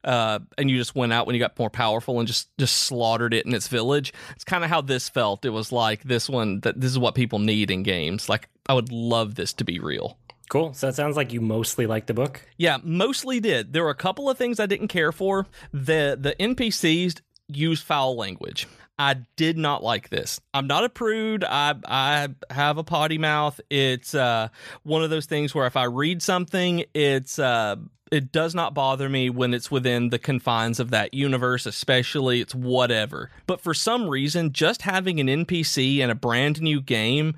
[0.03, 3.33] Uh, and you just went out when you got more powerful and just just slaughtered
[3.33, 4.13] it in its village.
[4.35, 5.45] It's kind of how this felt.
[5.45, 8.29] It was like this one that this is what people need in games.
[8.29, 10.17] Like I would love this to be real.
[10.49, 10.73] Cool.
[10.73, 12.41] So it sounds like you mostly liked the book.
[12.57, 13.73] Yeah, mostly did.
[13.73, 15.47] There were a couple of things I didn't care for.
[15.73, 18.67] The the NPCs use foul language.
[18.97, 20.39] I did not like this.
[20.53, 21.43] I'm not a prude.
[21.43, 23.59] I I have a potty mouth.
[23.69, 24.49] It's uh,
[24.83, 27.75] one of those things where if I read something, it's uh,
[28.11, 32.55] it does not bother me when it's within the confines of that universe, especially it's
[32.55, 33.31] whatever.
[33.47, 37.35] But for some reason, just having an NPC in a brand new game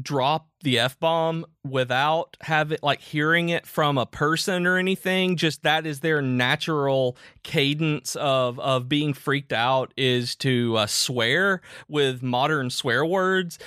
[0.00, 5.62] drop the f bomb without having like hearing it from a person or anything just
[5.62, 12.22] that is their natural cadence of of being freaked out is to uh, swear with
[12.22, 13.58] modern swear words.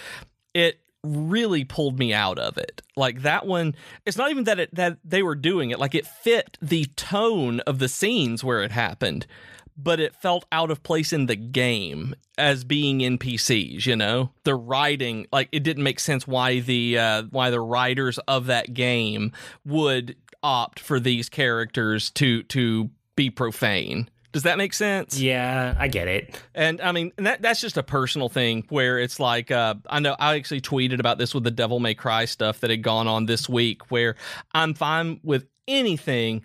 [0.53, 2.81] It really pulled me out of it.
[2.95, 6.07] Like that one it's not even that it that they were doing it like it
[6.07, 9.27] fit the tone of the scenes where it happened
[9.77, 14.31] but it felt out of place in the game as being NPCs, you know?
[14.43, 18.73] The writing like it didn't make sense why the uh why the writers of that
[18.73, 19.31] game
[19.65, 24.09] would opt for these characters to to be profane.
[24.33, 25.19] Does that make sense?
[25.19, 26.41] Yeah, I get it.
[26.55, 30.15] And I mean, that that's just a personal thing where it's like uh, I know
[30.19, 33.27] I actually tweeted about this with the Devil May Cry stuff that had gone on
[33.27, 34.15] this week, where
[34.53, 36.41] I'm fine with anything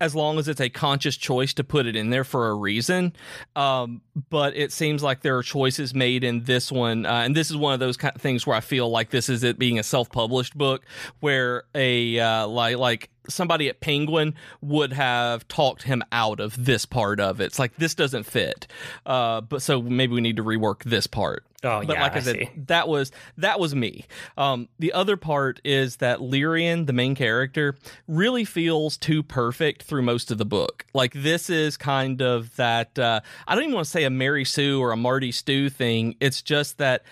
[0.00, 3.12] as long as it's a conscious choice to put it in there for a reason.
[3.54, 7.50] Um, but it seems like there are choices made in this one, uh, and this
[7.50, 9.78] is one of those kind of things where I feel like this is it being
[9.78, 10.84] a self-published book,
[11.20, 16.86] where a uh, like like somebody at Penguin would have talked him out of this
[16.86, 17.46] part of it.
[17.46, 18.66] It's like this doesn't fit.
[19.04, 21.44] Uh, but so maybe we need to rework this part.
[21.62, 22.50] Oh but yeah, like I, I said, see.
[22.68, 24.06] that was that was me.
[24.38, 27.76] Um, the other part is that Lyrian, the main character,
[28.08, 30.86] really feels too perfect through most of the book.
[30.94, 32.98] Like this is kind of that.
[32.98, 36.16] Uh, I don't even want to say a Mary Sue or a Marty Stew thing.
[36.18, 37.02] It's just that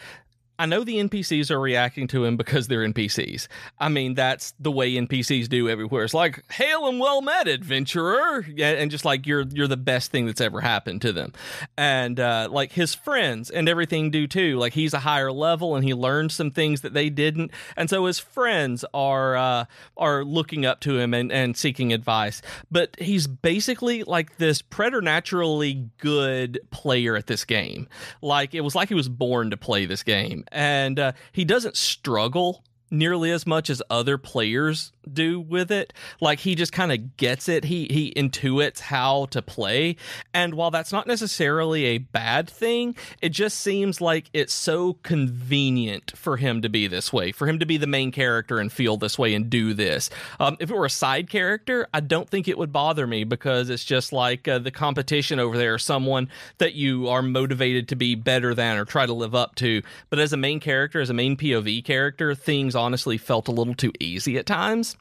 [0.61, 3.47] I know the NPCs are reacting to him because they're NPCs.
[3.79, 6.03] I mean, that's the way NPCs do everywhere.
[6.03, 10.27] It's like, "Hail and well met, adventurer," and just like you're you're the best thing
[10.27, 11.33] that's ever happened to them.
[11.77, 14.59] And uh, like his friends and everything do too.
[14.59, 18.07] Like he's a higher level and he learned some things that they didn't, and so
[18.07, 19.65] his friends are uh,
[19.97, 22.43] are looking up to him and, and seeking advice.
[22.69, 27.89] But he's basically like this preternaturally good player at this game.
[28.23, 31.77] Like it was like he was born to play this game and uh, he doesn't
[31.77, 35.93] struggle nearly as much as other players do with it.
[36.21, 37.65] Like he just kind of gets it.
[37.65, 39.97] He he intuits how to play.
[40.35, 46.13] And while that's not necessarily a bad thing it just seems like it's so convenient
[46.17, 48.97] for him to be this way for him to be the main character and feel
[48.97, 50.11] this way and do this.
[50.41, 53.71] Um, if it were a side character i don't think it would bother me because
[53.71, 58.15] it's just like uh, the competition over there someone that you are motivated to be
[58.15, 59.83] better than or try to live up to.
[60.11, 63.75] But as a main character as a main pov character things honestly felt a little
[63.75, 64.97] too easy at times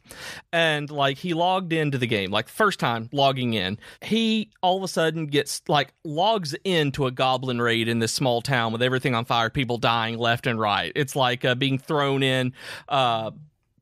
[0.51, 4.83] and like he logged into the game like first time logging in he all of
[4.83, 9.15] a sudden gets like logs into a goblin raid in this small town with everything
[9.15, 12.51] on fire people dying left and right it's like uh, being thrown in
[12.89, 13.31] uh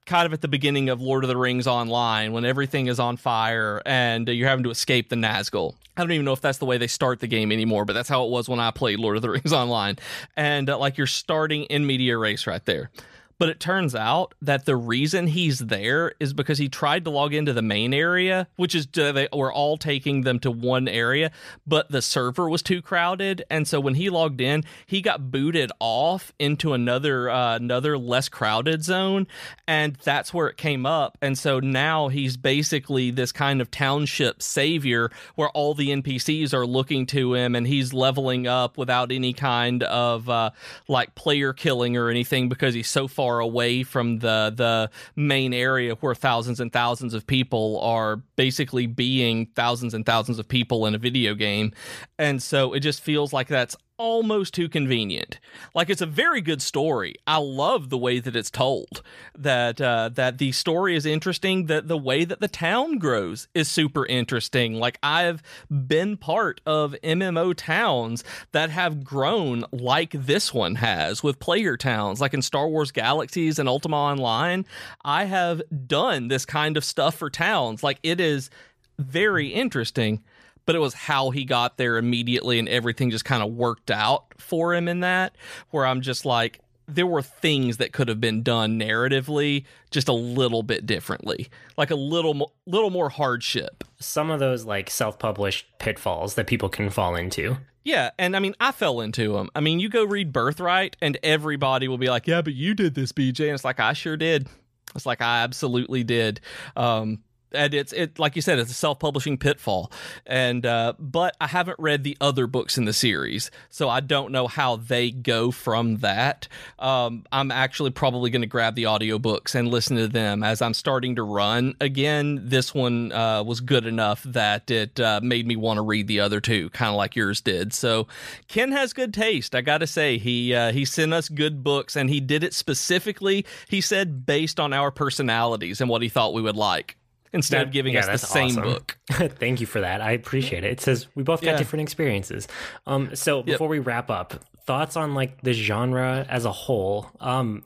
[0.05, 3.17] kind of at the beginning of Lord of the Rings Online when everything is on
[3.17, 5.73] fire and you're having to escape the Nazgul.
[5.97, 8.09] I don't even know if that's the way they start the game anymore, but that's
[8.09, 9.97] how it was when I played Lord of the Rings Online.
[10.35, 12.91] And uh, like you're starting in medias res right there.
[13.37, 17.33] But it turns out that the reason he's there is because he tried to log
[17.33, 21.31] into the main area, which is uh, they were all taking them to one area,
[21.67, 25.69] but the server was too crowded, and so when he logged in, he got booted
[25.81, 29.27] off into another uh, another less crowded zone,
[29.67, 31.17] and that's where it came up.
[31.21, 36.65] And so now he's basically this kind of township savior, where all the NPCs are
[36.65, 40.51] looking to him, and he's leveling up without any kind of uh,
[40.87, 45.51] like player killing or anything because he's so far far away from the the main
[45.51, 50.85] area where thousands and thousands of people are basically being thousands and thousands of people
[50.85, 51.71] in a video game.
[52.19, 55.39] And so it just feels like that's almost too convenient.
[55.73, 57.15] Like it's a very good story.
[57.25, 59.01] I love the way that it's told.
[59.37, 61.67] That uh, that the story is interesting.
[61.67, 64.75] That the way that the town grows is super interesting.
[64.75, 71.39] Like I've been part of MMO towns that have grown like this one has with
[71.39, 72.21] player towns.
[72.21, 74.65] Like in Star Wars Galaxies and Ultima Online,
[75.03, 77.83] I have done this kind of stuff for towns.
[77.83, 78.49] Like it is
[78.97, 80.23] very interesting
[80.65, 84.25] but it was how he got there immediately and everything just kind of worked out
[84.37, 85.35] for him in that
[85.71, 90.13] where i'm just like there were things that could have been done narratively just a
[90.13, 93.83] little bit differently, like a little mo- little more hardship.
[93.99, 97.57] Some of those like self-published pitfalls that people can fall into.
[97.83, 99.49] Yeah, and I mean, I fell into them.
[99.55, 102.95] I mean, you go read Birthright, and everybody will be like, "Yeah, but you did
[102.95, 104.47] this, BJ," and it's like, I sure did.
[104.95, 106.41] It's like I absolutely did.
[106.75, 107.19] Um,
[107.55, 109.91] and it's it like you said it's a self-publishing pitfall.
[110.25, 114.31] And uh, but i haven't read the other books in the series so i don't
[114.31, 116.47] know how they go from that.
[116.79, 120.43] Um, i'm actually probably going to grab the audiobooks and listen to them.
[120.43, 125.19] As i'm starting to run again this one uh, was good enough that it uh,
[125.23, 127.73] made me want to read the other two kind of like yours did.
[127.73, 128.07] So
[128.47, 130.17] ken has good taste i gotta say.
[130.17, 134.59] He uh, he sent us good books and he did it specifically he said based
[134.59, 136.97] on our personalities and what he thought we would like
[137.33, 138.63] instead That- of giving yeah, us the same awesome.
[138.63, 138.97] book.
[139.11, 140.01] Thank you for that.
[140.01, 140.71] I appreciate it.
[140.71, 141.57] It says we both got Yeah.
[141.57, 142.47] different experiences.
[142.87, 144.33] Um, so before we wrap up,
[144.65, 147.11] thoughts on like the genre as a whole.
[147.19, 147.63] Um,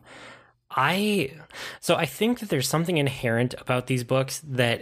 [0.72, 1.32] I
[1.80, 4.82] so I think that there's something inherent about these books that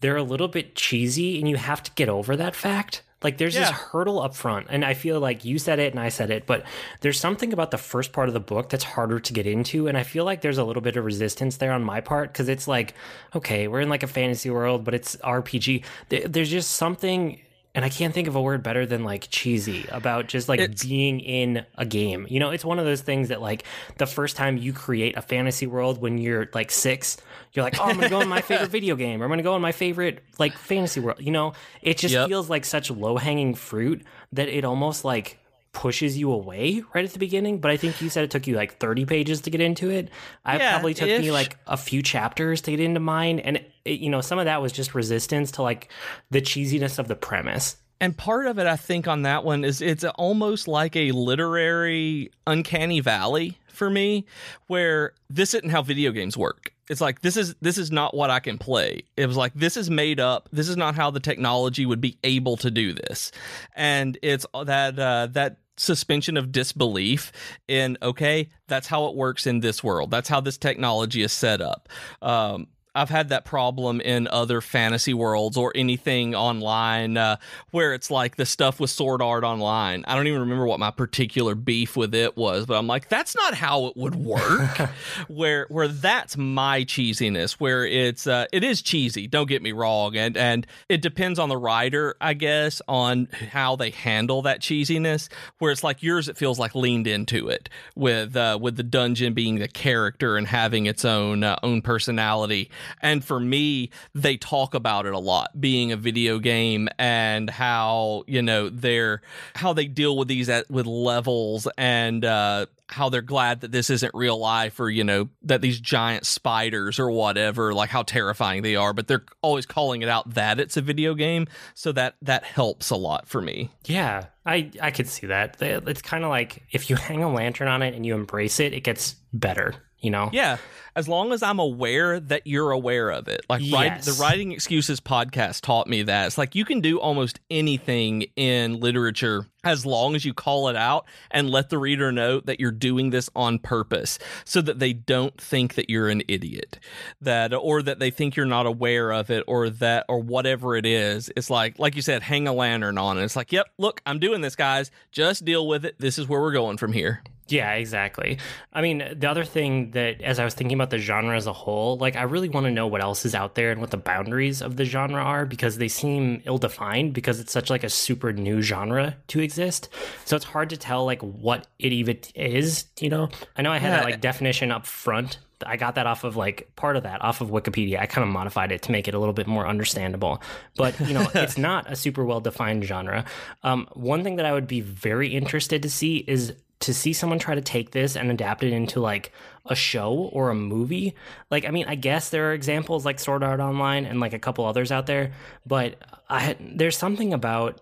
[0.00, 3.02] they're a little bit cheesy, and you have to get over that fact.
[3.26, 6.10] Like there's this hurdle up front, and I feel like you said it and I
[6.10, 6.62] said it, but
[7.00, 9.98] there's something about the first part of the book that's harder to get into, and
[9.98, 12.68] I feel like there's a little bit of resistance there on my part because it's
[12.68, 12.94] like,
[13.34, 15.82] okay, we're in like a fantasy world, but it's RPG.
[16.08, 17.40] There's just something
[17.76, 20.82] and I can't think of a word better than like cheesy about just like It's-
[20.84, 22.26] being in a game.
[22.28, 23.62] You know, it's one of those things that like
[23.98, 27.16] the first time you create a fantasy world when you're like six,
[27.52, 29.54] you're like, oh, I'm gonna go in my favorite video game, or I'm gonna go
[29.54, 31.18] in my favorite like fantasy world.
[31.20, 32.28] You know, it just Yep.
[32.28, 35.38] feels like such low hanging fruit that it almost like
[35.76, 37.60] pushes you away right at the beginning.
[37.60, 40.08] But I think you said it took you like 30 pages to get into it.
[40.42, 44.00] I Yeah, probably took me like a few chapters to get into mine, and it,
[44.00, 45.92] you know, some of that was just resistance to like
[46.30, 47.76] the cheesiness of the premise.
[48.00, 52.30] And part of it, I think, on that one is it's almost like a literary
[52.46, 54.24] uncanny valley for me,
[54.68, 56.72] where this isn't how video games work.
[56.88, 59.02] It's like this is this is not what I can play.
[59.16, 60.48] It was like this is made up.
[60.52, 63.32] This is not how the technology would be able to do this,
[63.74, 67.32] and it's that uh, that suspension of disbelief
[67.68, 70.10] in okay, that's how it works in this world.
[70.10, 71.88] That's how this technology is set up.
[72.22, 77.36] Um, I've had that problem in other fantasy worlds or anything online uh,
[77.70, 80.04] where it's like the stuff with Sword Art Online.
[80.08, 83.36] I don't even remember what my particular beef with it was, but I'm like, that's
[83.36, 84.78] not how it would work.
[85.28, 89.26] where where that's my cheesiness, where it's uh, it is cheesy.
[89.26, 93.76] Don't get me wrong, and and it depends on the writer, I guess, on how
[93.76, 95.28] they handle that cheesiness.
[95.58, 99.34] Where it's like yours, it feels like leaned into it with uh, with the dungeon
[99.34, 102.70] being the character and having its own uh, own personality.
[103.00, 108.24] And for me, they talk about it a lot, being a video game and how
[108.26, 109.22] you know they're
[109.54, 112.24] how they deal with these at, with levels and.
[112.24, 116.24] Uh, how they're glad that this isn't real life or you know that these giant
[116.24, 120.60] spiders or whatever like how terrifying they are but they're always calling it out that
[120.60, 124.90] it's a video game so that that helps a lot for me Yeah, I I
[124.90, 125.56] could see that.
[125.60, 128.72] It's kind of like if you hang a lantern on it and you embrace it,
[128.72, 129.74] it gets better.
[130.00, 130.30] You know?
[130.32, 130.58] yeah.
[130.94, 133.44] As long as i'm aware that you're aware of it.
[133.50, 134.06] Like Yes.
[134.06, 136.26] the writing excuses podcast taught me that.
[136.26, 140.76] It's like you can do almost anything in literature as long as you call it
[140.76, 144.92] out and let the reader know that you're doing this on purpose so that they
[144.94, 146.78] don't think that you're an idiot
[147.20, 150.86] that or that they think you're not aware of it or that or whatever it
[150.86, 151.30] is.
[151.36, 153.24] It's like like you said hang a lantern on it.
[153.24, 154.90] It's like yep look i'm doing this guys.
[155.12, 155.96] Just deal with it.
[155.98, 158.38] This is where we're going from here Yeah, exactly.
[158.72, 161.52] I mean, the other thing that, as I was thinking about the genre as a
[161.52, 163.96] whole, like I really want to know what else is out there and what the
[163.96, 168.32] boundaries of the genre are because they seem ill-defined because it's such like a super
[168.32, 169.88] new genre to exist.
[170.24, 172.86] So it's hard to tell like what it even is.
[173.00, 175.38] You know, I know I had that like definition up front.
[175.64, 178.00] I got that off of like part of that off of Wikipedia.
[178.00, 180.42] I kind of modified it to make it a little bit more understandable.
[180.76, 183.24] But you know, it's not a super well defined genre.
[183.62, 187.38] Um, one thing that I would be very interested to see is to see someone
[187.38, 189.32] try to take this and adapt it into like
[189.66, 191.14] a show or a movie.
[191.50, 194.38] Like, I mean, I guess there are examples like Sword Art Online and like a
[194.38, 195.32] couple others out there,
[195.64, 195.96] but
[196.28, 197.80] I there's something about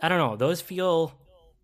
[0.00, 0.36] I don't know.
[0.36, 1.12] Those feel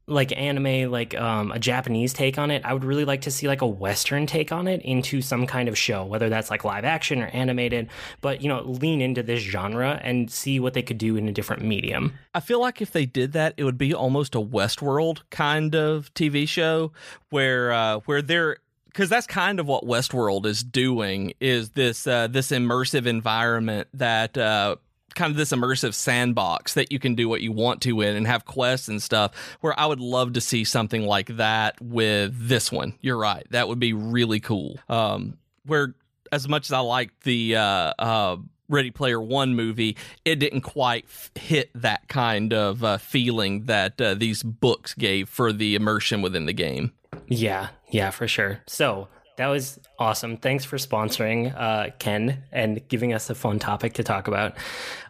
[0.06, 3.48] like anime like um, a japanese take on it i would really like to see
[3.48, 6.84] like a western take on it into some kind of show whether that's like live
[6.84, 7.88] action or animated
[8.20, 11.32] but you know lean into this genre and see what they could do in a
[11.32, 15.22] different medium I feel like if they did that, it would be almost a Westworld
[15.30, 16.92] kind of TV show
[17.30, 22.26] where uh, where they're because that's kind of what Westworld is doing is this uh,
[22.26, 24.36] this immersive environment that.
[24.36, 24.76] Uh,
[25.14, 28.26] kind of this immersive sandbox that you can do what you want to in and
[28.26, 32.70] have quests and stuff where I would love to see something like that with this
[32.70, 32.94] one.
[33.00, 33.46] You're right.
[33.50, 34.78] That would be really cool.
[34.88, 35.94] Um, where
[36.32, 38.36] as much as I like the uh, uh,
[38.68, 44.00] Ready Player One movie, it didn't quite f- hit that kind of uh, feeling that
[44.00, 46.92] uh, these books gave for the immersion within the game.
[47.28, 48.60] Yeah, yeah, for sure.
[48.66, 50.36] So that was awesome.
[50.36, 54.56] Thanks for sponsoring, uh, Ken, and giving us a fun topic to talk about.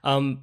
[0.02, 0.42] Um,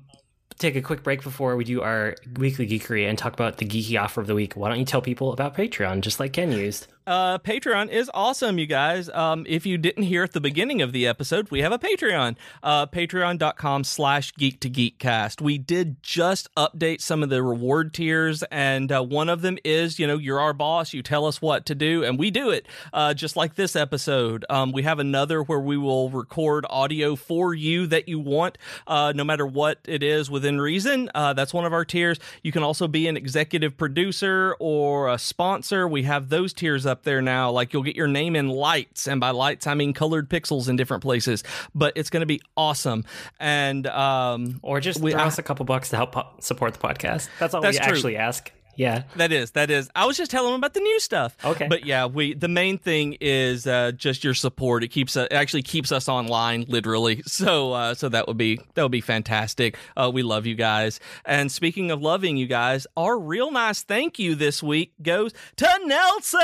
[0.60, 4.00] take a quick break before we do our weekly geekery and talk about the geeky
[4.00, 4.54] offer of the week.
[4.54, 6.88] Why don't you tell people about Patreon, just like Ken used?
[7.12, 9.10] Uh, Patreon is awesome, you guys.
[9.10, 12.38] Um, if you didn't hear at the beginning of the episode, we have a Patreon,
[12.64, 15.42] uh, patreon.com slash geek to geekcast.
[15.42, 20.00] We did just update some of the reward tiers, and uh, one of them is,
[20.00, 22.66] you know, you're our boss, you tell us what to do, and we do it,
[22.94, 24.46] uh, just like this episode.
[24.50, 28.58] Um, we have another where we will record audio for you that you want,
[28.88, 31.12] uh, no matter what it is within reason.
[31.14, 32.20] Uh, that's one of our tiers.
[32.42, 35.90] You can also be an executive producer or a sponsor.
[35.90, 37.52] We have those tiers up there now.
[37.52, 40.76] Like you'll get your name in lights, and by lights I mean colored pixels in
[40.76, 41.44] different places.
[41.76, 43.06] But it's going to be awesome.
[43.40, 46.80] And um, or just we, throw us a couple bucks to help po- support the
[46.80, 47.30] podcast.
[47.40, 47.94] That's all That's we true.
[47.94, 48.52] actually ask.
[48.76, 49.90] Yeah, that is that is.
[49.96, 51.36] I was just telling them about the new stuff.
[51.44, 54.84] Okay, but yeah, we the main thing is uh, just your support.
[54.84, 57.22] It keeps uh, it actually keeps us online, literally.
[57.42, 59.76] So uh, so that would be that would be fantastic.
[59.98, 61.00] Uh, we love you guys.
[61.26, 65.68] And speaking of loving you guys, our real nice thank you this week goes to
[65.86, 66.42] Nelson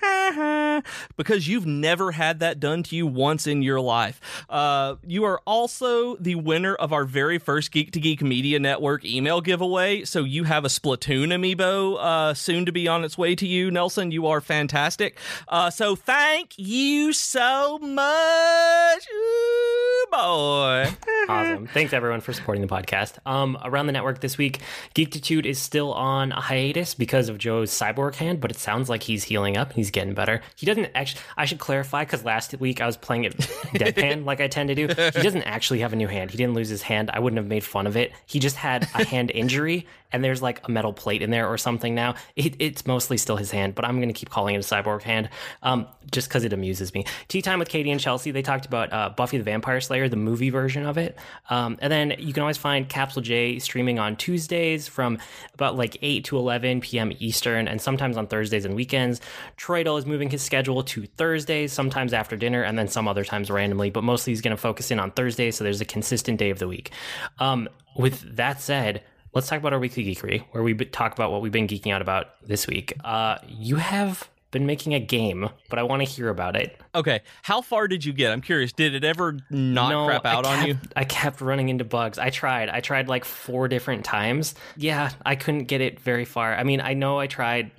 [1.16, 4.20] because you've never had that done to you once in your life.
[4.48, 9.04] Uh, you are also the winner of our very first Geek to Geek Media Network
[9.04, 10.04] email giveaway.
[10.04, 13.70] So you have a Splatoon amiibo uh, soon to be on its way to you,
[13.70, 14.10] Nelson.
[14.10, 15.18] You are fantastic.
[15.46, 20.86] Uh, so thank you so much, Ooh, boy.
[21.28, 21.66] awesome.
[21.66, 23.18] Thanks everyone for supporting the podcast.
[23.26, 24.60] Um, around the network this week,
[24.94, 29.02] Geekitude is still on a hiatus because of Joe's cyborg hand, but it sounds like
[29.02, 29.72] he's healing up.
[29.72, 30.42] He's getting better.
[30.56, 31.20] He doesn't actually.
[31.36, 34.74] I should clarify because last week I was playing it deadpan like I tend to
[34.74, 34.86] do.
[34.88, 36.30] He doesn't actually have a new hand.
[36.30, 37.10] He didn't lose his hand.
[37.12, 38.12] I wouldn't have made fun of it.
[38.26, 41.58] He just had a hand injury and there's like a metal plate in there or
[41.58, 42.14] something now.
[42.36, 45.02] It, it's mostly still his hand, but I'm going to keep calling it a cyborg
[45.02, 45.28] hand
[45.62, 47.04] um, just because it amuses me.
[47.28, 50.16] Tea Time with Katie and Chelsea, they talked about uh, Buffy the Vampire Slayer, the
[50.16, 51.18] movie version of it.
[51.50, 55.18] Um, and then you can always find Capsule J streaming on Tuesdays from
[55.54, 57.12] about like 8 to 11 p.m.
[57.18, 59.20] Eastern, and sometimes on Thursdays and weekends.
[59.56, 63.50] Troidel is moving his schedule to Thursdays, sometimes after dinner, and then some other times
[63.50, 66.50] randomly, but mostly he's going to focus in on Thursdays, so there's a consistent day
[66.50, 66.90] of the week.
[67.38, 69.02] Um, with that said,
[69.34, 72.02] let's talk about our weekly geekery, where we talk about what we've been geeking out
[72.02, 72.94] about this week.
[73.04, 76.80] Uh, you have been making a game, but I want to hear about it.
[76.94, 78.32] Okay, how far did you get?
[78.32, 78.72] I'm curious.
[78.72, 80.78] Did it ever not no, crap out kept, on you?
[80.96, 82.18] I kept running into bugs.
[82.18, 82.68] I tried.
[82.68, 84.54] I tried like four different times.
[84.76, 86.54] Yeah, I couldn't get it very far.
[86.54, 87.70] I mean, I know I tried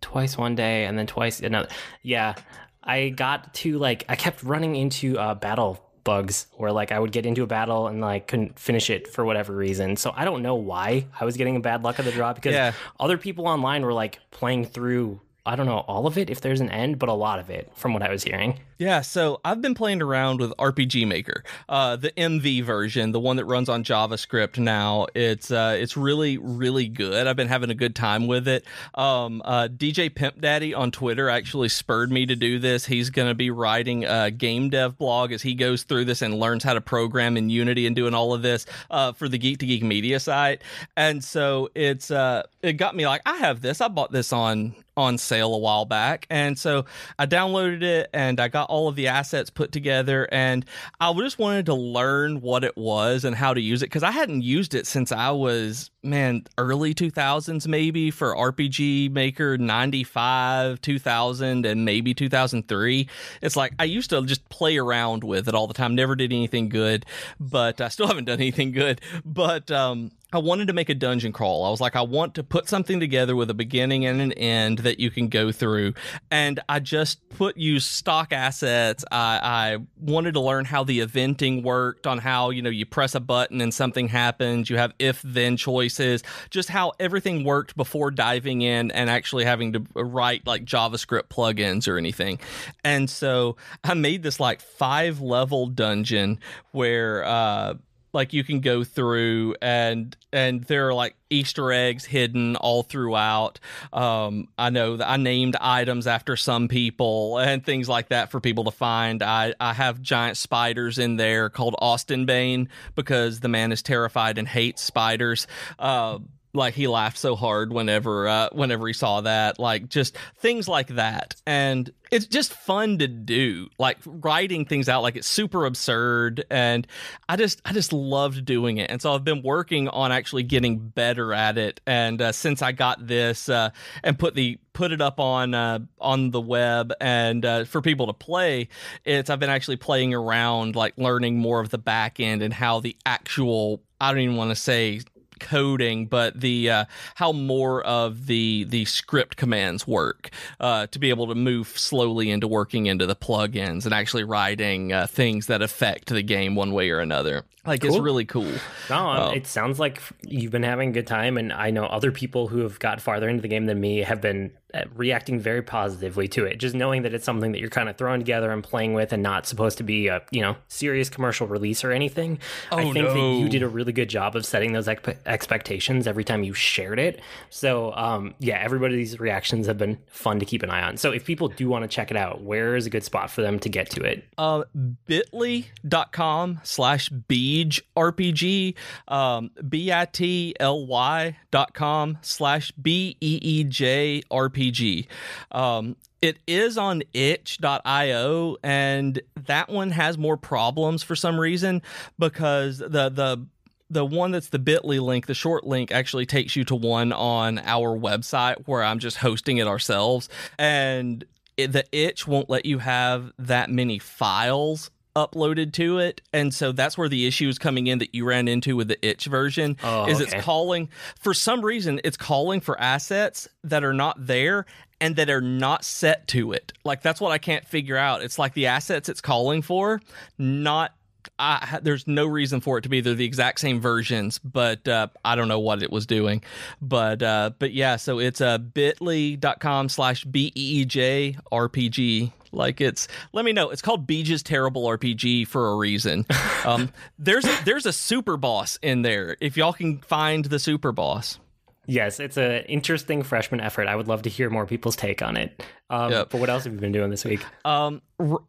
[0.00, 1.68] twice one day and then twice another.
[2.02, 2.34] Yeah,
[2.82, 7.12] I got to like I kept running into uh, battle bugs where like I would
[7.12, 9.96] get into a battle and like couldn't finish it for whatever reason.
[9.96, 12.52] So I don't know why I was getting a bad luck of the draw because
[12.54, 12.72] Yeah.
[13.00, 16.60] other people online were like playing through I don't know all of it if there's
[16.60, 18.60] an end, but a lot of it from what I was hearing.
[18.78, 23.36] Yeah, so I've been playing around with RPG Maker, uh, the MV version, the one
[23.36, 25.06] that runs on JavaScript now.
[25.14, 27.26] It's uh, it's really really good.
[27.26, 28.64] I've been having a good time with it.
[28.94, 32.86] Um, uh, DJ Pimp Daddy on Twitter actually spurred me to do this.
[32.86, 36.40] He's going to be writing a game dev blog as he goes through this and
[36.40, 39.58] learns how to program in Unity and doing all of this uh, for the Geek
[39.58, 40.62] to Geek Media site.
[40.96, 43.82] And so it's uh, it got me like I have this.
[43.82, 46.26] I bought this on on sale a while back.
[46.30, 46.84] And so
[47.18, 50.64] I downloaded it and I got all of the assets put together and
[51.00, 54.10] I just wanted to learn what it was and how to use it because I
[54.10, 61.66] hadn't used it since I was, man, early 2000s maybe for RPG Maker 95, 2000,
[61.66, 63.08] and maybe 2003.
[63.42, 66.32] It's like I used to just play around with it all the time, never did
[66.32, 67.06] anything good,
[67.40, 69.00] but I still haven't done anything good.
[69.24, 71.64] But, um, I wanted to make a dungeon crawl.
[71.64, 74.78] I was like, I want to put something together with a beginning and an end
[74.80, 75.94] that you can go through.
[76.28, 79.04] And I just put use stock assets.
[79.12, 83.14] I, I wanted to learn how the eventing worked, on how, you know, you press
[83.14, 84.68] a button and something happens.
[84.68, 85.56] You have if then
[85.94, 91.28] choices, just how everything worked before diving in and actually having to write like JavaScript
[91.28, 92.38] plugins or anything.
[92.84, 96.38] And so I made this like five level dungeon
[96.72, 97.74] where, uh,
[98.14, 103.60] like you can go through and and there are like easter eggs hidden all throughout.
[103.92, 108.40] Um i know that i named items after some people and things like that for
[108.40, 109.22] people to find.
[109.22, 114.38] I i have giant spiders in there called austin bane because the man is terrified
[114.38, 115.46] and hates spiders.
[115.78, 116.18] Uh
[116.54, 120.88] like he laughed so hard whenever uh, whenever he saw that like just things like
[120.88, 121.34] that.
[121.46, 126.44] And it's just fun to do like writing things out like it's super absurd.
[126.50, 126.86] And
[127.28, 128.90] i just i just loved doing it.
[128.90, 131.80] And so i've been working on actually getting better at it.
[131.86, 133.70] And uh, since i got this uh,
[134.02, 138.08] and put the put it up on uh, on the web and uh, for people
[138.08, 138.68] to play
[139.04, 142.80] it's i've been actually playing around like learning more of the back end and how
[142.80, 145.00] the actual i don't even want to say
[145.40, 150.30] coding, but the uh, how more of the the script commands work
[150.60, 154.92] uh, to be able to move slowly into working into the plugins and actually writing
[154.92, 157.44] uh, things that affect the game one way or another.
[157.66, 157.90] Like cool.
[157.90, 158.52] it's really cool.
[158.90, 162.12] No, um, it sounds like you've been having a good time, and I know other
[162.12, 164.52] people who have got farther into the game than me have been
[164.94, 166.58] reacting very positively to it.
[166.58, 169.22] Just knowing that it's something that you're kind of throwing together and playing with, and
[169.22, 172.38] not supposed to be a you know serious commercial release or anything.
[172.72, 173.14] Oh, I think no.
[173.14, 176.54] that you did a really good job of setting those ex- expectations every time you
[176.54, 177.20] shared it.
[177.50, 180.96] So um, yeah, everybody's reactions have been fun to keep an eye on.
[180.96, 183.42] So if people do want to check it out, where is a good spot for
[183.42, 184.24] them to get to it?
[184.38, 184.64] Uh,
[185.08, 188.74] Bitly.com slash Beej RPG.
[189.08, 195.06] Um, B I T L Y dot com slash B E E J RPG RPG.
[195.50, 201.82] Um, it is on itch.io and that one has more problems for some reason
[202.18, 203.46] because the the
[203.90, 207.58] the one that's the bit.ly link, the short link actually takes you to one on
[207.58, 211.24] our website where I'm just hosting it ourselves and
[211.56, 216.72] it, the itch won't let you have that many files uploaded to it and so
[216.72, 219.76] that's where the issue is coming in that you ran into with the itch version
[219.84, 220.36] oh, is okay.
[220.36, 220.88] it's calling
[221.18, 224.66] for some reason it's calling for assets that are not there
[225.00, 228.38] and that are not set to it like that's what i can't figure out it's
[228.38, 230.00] like the assets it's calling for
[230.36, 230.92] not
[231.38, 233.00] I, there's no reason for it to be.
[233.00, 236.42] They're the exact same versions, but uh, I don't know what it was doing.
[236.80, 242.32] But uh, but yeah, so it's uh, bit.ly.com slash B E E J RPG.
[242.54, 243.70] Like it's let me know.
[243.70, 246.26] It's called Beej's Terrible RPG for a reason.
[246.64, 249.36] Um, there's a, there's a super boss in there.
[249.38, 251.38] If y'all can find the super boss.
[251.86, 253.86] Yes, it's an interesting freshman effort.
[253.86, 255.62] I would love to hear more people's take on it.
[255.90, 256.30] Um, yep.
[256.30, 257.44] But what else have you been doing this week?
[257.66, 258.00] Um,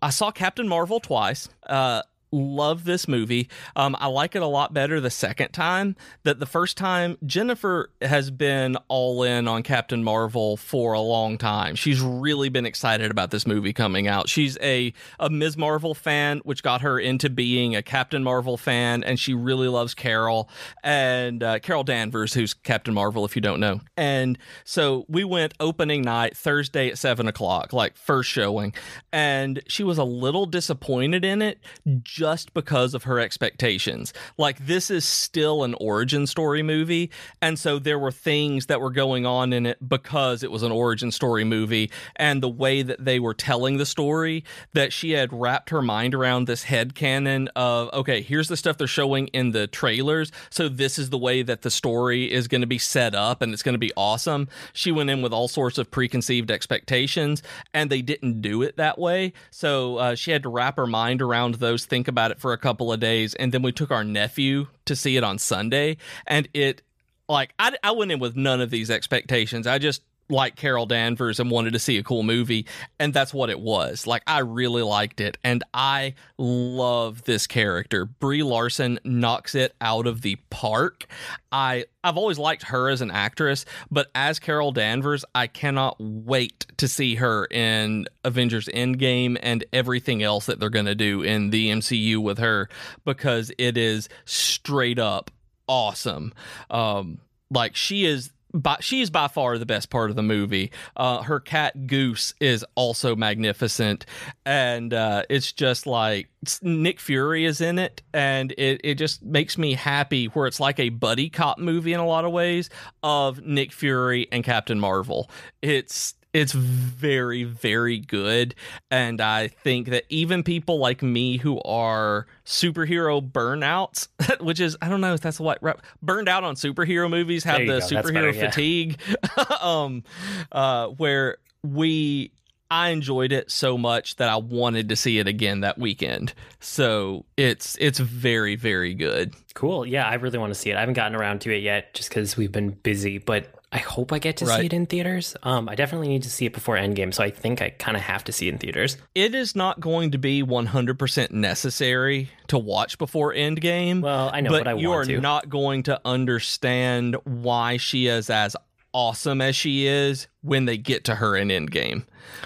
[0.01, 1.49] I saw Captain Marvel twice.
[1.68, 2.03] Uh,
[2.36, 3.50] love this movie.
[3.76, 5.96] Um, I like it a lot better the second time.
[6.24, 11.38] That the first time, Jennifer has been all in on Captain Marvel for a long
[11.38, 11.76] time.
[11.76, 14.30] She's really been excited about this movie coming out.
[14.30, 15.58] She's a a Ms.
[15.58, 19.94] Marvel fan, which got her into being a Captain Marvel fan, and she really loves
[19.94, 20.50] Carol
[20.84, 23.80] and uh, Carol Danvers, who's Captain Marvel, if you don't know.
[23.96, 28.74] And so we went opening night Thursday at seven o'clock, like first showing,
[29.12, 31.60] and she was a little disappointed in it.
[32.04, 34.12] Just just because of her expectations.
[34.36, 38.90] Like this is still an origin story movie, and so there were things that were
[38.90, 43.06] going on in it because it was an origin story movie and the way that
[43.06, 47.48] they were telling the story that she had wrapped her mind around this head canon
[47.56, 51.44] of okay, here's the stuff they're showing in the trailers, so this is the way
[51.44, 54.48] that the story is going to be set up and it's going to be awesome.
[54.74, 58.98] She went in with all sorts of preconceived expectations and they didn't do it that
[58.98, 59.34] way.
[59.52, 62.58] So uh, she had to wrap her mind around those, think about it for a
[62.58, 65.97] couple of days, and then we took our nephew to see it on Sunday,
[66.28, 66.84] and it
[67.28, 69.66] like I, I went in with none of these expectations.
[69.66, 72.66] I just like Carol Danvers and wanted to see a cool movie
[73.00, 74.08] and that's what it was.
[74.08, 78.06] Like I really liked it and I love this character.
[78.06, 81.06] Brie Larson knocks it out of the park.
[81.52, 86.66] I I've always liked her as an actress, but as Carol Danvers, I cannot wait
[86.78, 91.50] to see her in Avengers Endgame and everything else that they're going to do in
[91.52, 92.70] the MCU with her
[93.06, 95.32] because it is straight up
[95.68, 96.34] awesome.
[96.70, 97.20] Um
[97.52, 100.72] like she is by, she's by far the best part of the movie.
[100.95, 104.06] Uh, her cat Goose is also magnificent,
[104.45, 106.30] and uh, it's just like
[106.62, 110.28] Nick Fury is in it, and it it just makes me happy.
[110.28, 112.70] Where it's like a buddy cop movie in a lot of ways
[113.03, 115.30] of Nick Fury and Captain Marvel.
[115.62, 118.56] It's it's very, very good.
[118.92, 124.10] And I think that even people like me who are superhero burnouts,
[124.42, 125.62] which is, I don't know if that's what,
[126.02, 127.80] burned out on superhero movies, have the go.
[127.80, 129.46] superhero better, fatigue, yeah.
[129.62, 130.04] um,
[130.52, 132.32] uh, where we
[132.70, 136.34] I enjoyed it so much that I wanted to see it again that weekend.
[136.60, 139.36] So it's it's very very good.
[139.54, 139.86] Cool.
[139.86, 140.76] Yeah, I really want to see it.
[140.76, 144.14] I haven't gotten around to it yet just because we've been busy, but I hope
[144.14, 144.62] I get to Right.
[144.62, 145.36] see it in theaters.
[145.44, 148.04] Um, I definitely need to see it before Endgame, so I think I kind of
[148.04, 148.96] have to see it in theaters.
[149.14, 154.02] It is not going to be 100% necessary to watch before Endgame.
[154.02, 155.20] Well, I know, but, but, I you are to.
[155.20, 158.56] not going to understand why she is as
[158.94, 162.06] awesome as she is when they get to her in Endgame.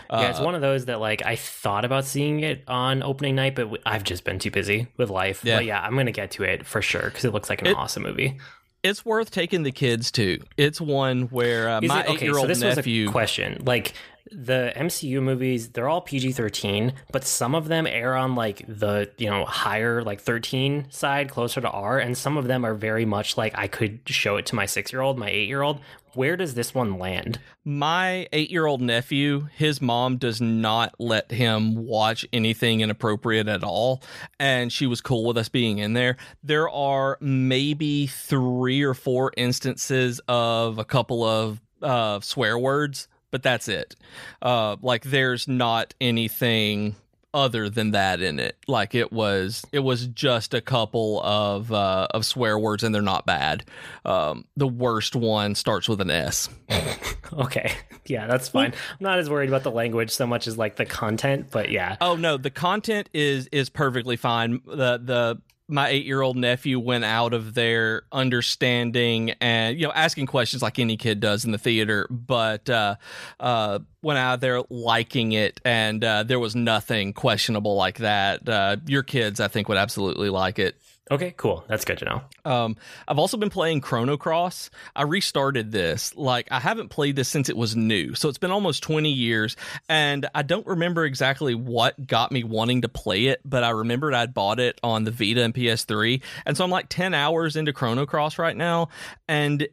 [0.10, 3.36] yeah, it's Uh, one of those that like I thought about seeing it on opening
[3.36, 5.42] night, but w- I've just been too busy with life.
[5.44, 5.58] Yeah.
[5.58, 7.76] But yeah, I'm gonna get to it for sure because it looks like an It-
[7.78, 8.40] awesome movie.
[8.84, 10.40] It's worth taking the kids to.
[10.58, 13.04] It's one where uh, my it- okay, eight-year-old so this nephew.
[13.04, 13.64] was a question.
[13.66, 13.94] Like
[14.32, 19.30] the MCU movies, they're all PG-13, but some of them air on like the you
[19.30, 23.38] know higher like 13 side, closer to R, and some of them are very much
[23.38, 25.80] like I could show it to my six-year-old, my eight-year-old.
[26.16, 27.40] Where does this one land?
[27.64, 33.64] My eight year old nephew, his mom does not let him watch anything inappropriate at
[33.64, 34.02] all.
[34.40, 36.18] And she was cool with us being in there.
[36.44, 43.44] There are maybe three or four instances of a couple of uh, swear words, but
[43.44, 43.96] that's it.
[44.42, 46.96] Uh, like, there's not anything
[47.32, 52.08] other than that in it like it was it was just a couple of uh
[52.10, 53.64] of swear words and they're not bad
[54.04, 56.50] um the worst one starts with an s
[57.34, 57.72] Okay,
[58.06, 58.72] yeah, that's fine.
[58.74, 61.98] I'm not as worried about the language so much as like the content, but yeah.
[62.02, 64.62] Oh no, the content is is perfectly fine.
[64.66, 69.94] The the my eight year old nephew went out of there understanding and you know
[69.94, 72.96] asking questions like any kid does in the theater, but uh,
[73.40, 78.48] uh, went out there liking it, and uh, there was nothing questionable like that.
[78.50, 80.82] Uh, your kids, I think, would absolutely like it.
[81.12, 81.64] Okay, cool.
[81.68, 82.22] That's good to know.
[82.46, 84.70] Um, I've also been playing Chrono Cross.
[84.96, 86.16] I restarted this.
[86.16, 89.56] Like I haven't played this since it was new, so it's been almost 20 years,
[89.88, 94.14] and I don't remember exactly what got me wanting to play it, but I remembered
[94.14, 97.74] I'd bought it on the Vita and PS3, and so I'm like 10 hours into
[97.74, 98.90] Chrono Cross right now,
[99.28, 99.68] and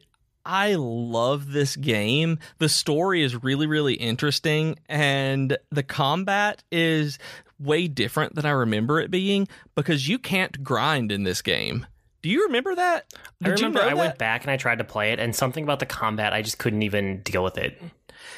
[0.47, 2.39] I love this game.
[2.57, 7.19] The story is really, really interesting, and the combat is
[7.59, 11.85] way different than I remember it being because you can't grind in this game.
[12.21, 13.13] Do you remember that?
[13.43, 15.35] I Did you remember know I went back and I tried to play it, and
[15.35, 17.81] something about the combat, I just couldn't even deal with it.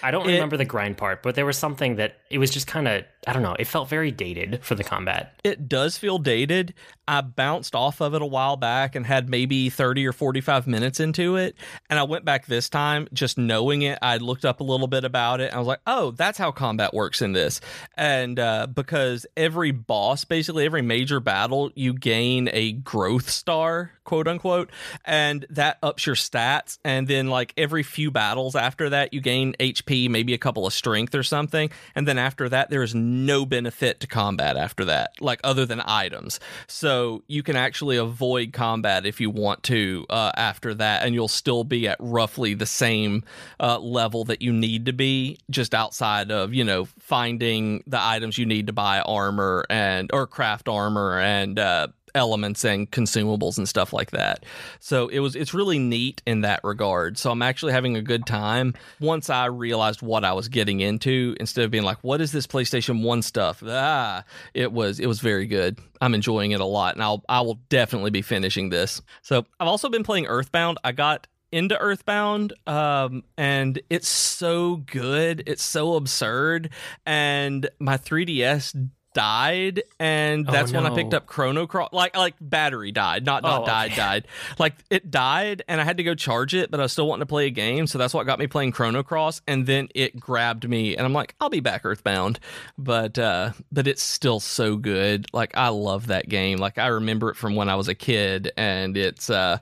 [0.03, 2.67] I don't It- remember the grind part, but there was something that it was just
[2.67, 5.33] kind of, I don't know, it felt very dated for the combat.
[5.43, 6.73] It does feel dated.
[7.07, 10.99] I bounced off of it a while back and had maybe 30 or 45 minutes
[10.99, 11.55] into it.
[11.89, 13.97] And I went back this time just knowing it.
[14.01, 15.45] I looked up a little bit about it.
[15.45, 17.61] And I was like, oh, that's how combat works in this.
[17.97, 24.27] And uh, because every boss, basically every major battle, you gain a growth star, quote
[24.27, 24.71] unquote.
[25.05, 26.79] And that ups your stats.
[26.83, 30.73] And then, like, every few battles after that, you gain HP, maybe a couple of
[30.73, 31.69] strength or something.
[31.93, 35.79] And then after that, there is no benefit to combat after that, like other than
[35.85, 36.39] items.
[36.65, 41.27] So you can actually avoid combat if you want to uh, after that, and you'll
[41.27, 43.23] still be at roughly the same
[43.59, 48.39] uh, level that you need to be, just outside of you know finding the items
[48.39, 53.67] you need to buy armor and or craft armor and uh, elements and consumables and
[53.67, 54.45] stuff like that.
[54.79, 57.17] So it was it's really neat in that regard.
[57.17, 61.35] So I'm actually having a good time once I realized what I was getting into
[61.39, 63.63] instead of being like what is this PlayStation 1 stuff?
[63.65, 65.79] Ah, it was it was very good.
[66.01, 69.01] I'm enjoying it a lot and I'll I will definitely be finishing this.
[69.21, 70.77] So I've also been playing Earthbound.
[70.83, 75.43] I got into Earthbound, um, and it's so good.
[75.47, 76.69] It's so absurd,
[77.05, 81.89] and my 3DS died, and Oh, that's when I picked up Chrono Cross.
[81.93, 83.95] Like, like battery died, not not Oh, died, okay.
[84.01, 84.27] died.
[84.57, 87.21] Like it died, and I had to go charge it, but I was still wanting
[87.21, 89.41] to play a game, so that's what got me playing Chrono Cross.
[89.47, 92.39] And then it grabbed me, and I'm like, I'll be back Earthbound,
[92.77, 95.25] but uh, but it's still so good.
[95.33, 96.59] Like I love that game.
[96.59, 99.57] Like I remember it from when I was a kid, and it's uh,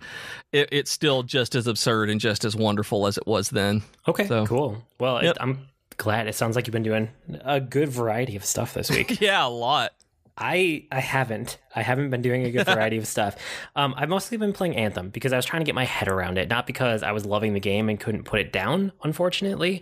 [0.51, 3.81] it, it's still just as absurd and just as wonderful as it was then.
[4.07, 4.83] Okay, So- cool.
[4.99, 5.35] Well, Yep.
[5.35, 5.67] it, I'm
[5.97, 6.27] glad.
[6.27, 7.09] It sounds like you've been doing
[7.41, 9.19] a good variety of stuff this week.
[9.21, 9.91] yeah, a lot.
[10.37, 11.57] I I haven't.
[11.75, 13.35] I haven't been doing a good variety of stuff.
[13.75, 16.37] Um, I've mostly been playing Anthem because I was trying to get my head around
[16.37, 18.91] it, not because I was loving the game and couldn't put it down.
[19.03, 19.81] Unfortunately,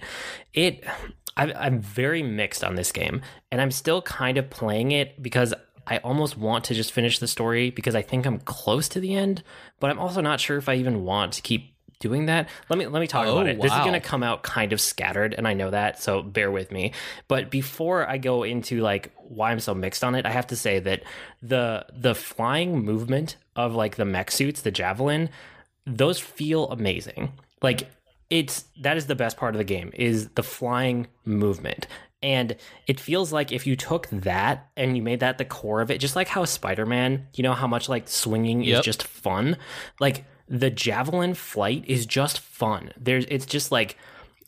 [0.54, 0.84] it.
[1.38, 5.54] I, I'm very mixed on this game, and I'm still kind of playing it because
[5.86, 9.16] I almost want to just finish the story because I think I'm close to the
[9.16, 9.44] end,
[9.82, 11.75] but I'm also not sure if I even want to keep
[12.08, 12.48] doing that.
[12.70, 13.62] Let me let me talk Oh, about it.
[13.62, 16.22] This is oh, going to come out kind of scattered and I know that, so
[16.22, 16.94] bear with me.
[17.28, 20.56] But before I go into like why I'm so mixed on it, I have to
[20.56, 21.04] say that
[21.42, 25.30] the the flying movement of like the mech suits, the javelin,
[25.86, 27.32] those feel amazing.
[27.62, 27.90] Like
[28.30, 31.86] it's that is the best part of the game is the flying movement
[32.24, 32.56] And
[32.88, 36.00] it feels like if you took that and you made that the core of it,
[36.00, 38.80] just like how Spider Man, you know, how much like swinging Yep.
[38.80, 39.58] is just fun.
[40.00, 42.92] Like the javelin flight is just fun.
[43.00, 43.98] There's, it's just like,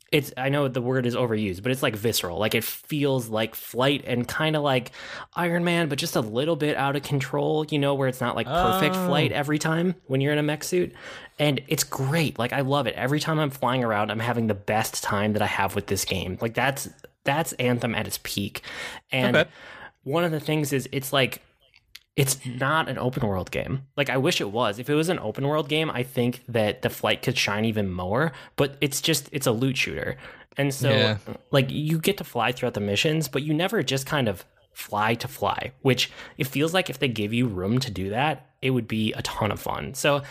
[0.10, 2.38] it's I know the word is overused, but it's like visceral.
[2.40, 4.92] Like it feels like flight and kind of like
[5.36, 8.34] Iron Man, but just a little bit out of control, you know, where it's not
[8.34, 9.06] like perfect Oh.
[9.08, 10.94] flight every time when you're in a mech suit.
[11.40, 12.40] And it's great.
[12.40, 12.96] Like I love it.
[12.96, 16.06] Every time I'm flying around, I'm having the best time that I have with this
[16.06, 16.38] game.
[16.40, 16.88] Like that's
[17.26, 18.62] that's Anthem at its peak.
[19.12, 19.50] And Okay.
[20.04, 21.42] one of the things is it's like
[22.18, 23.84] it's not an open world game.
[23.96, 24.80] Like I wish it was.
[24.80, 27.90] If it was an open world game, I think that the flight could shine even
[27.90, 30.18] more, but it's just it's a loot shooter.
[30.58, 31.18] And so Yeah.
[31.52, 34.44] like you get to fly throughout the missions, but you never just kind of
[34.74, 38.48] fly to fly, which it feels like if they give you room to do that,
[38.62, 39.94] it would be a ton of fun.
[39.94, 40.24] So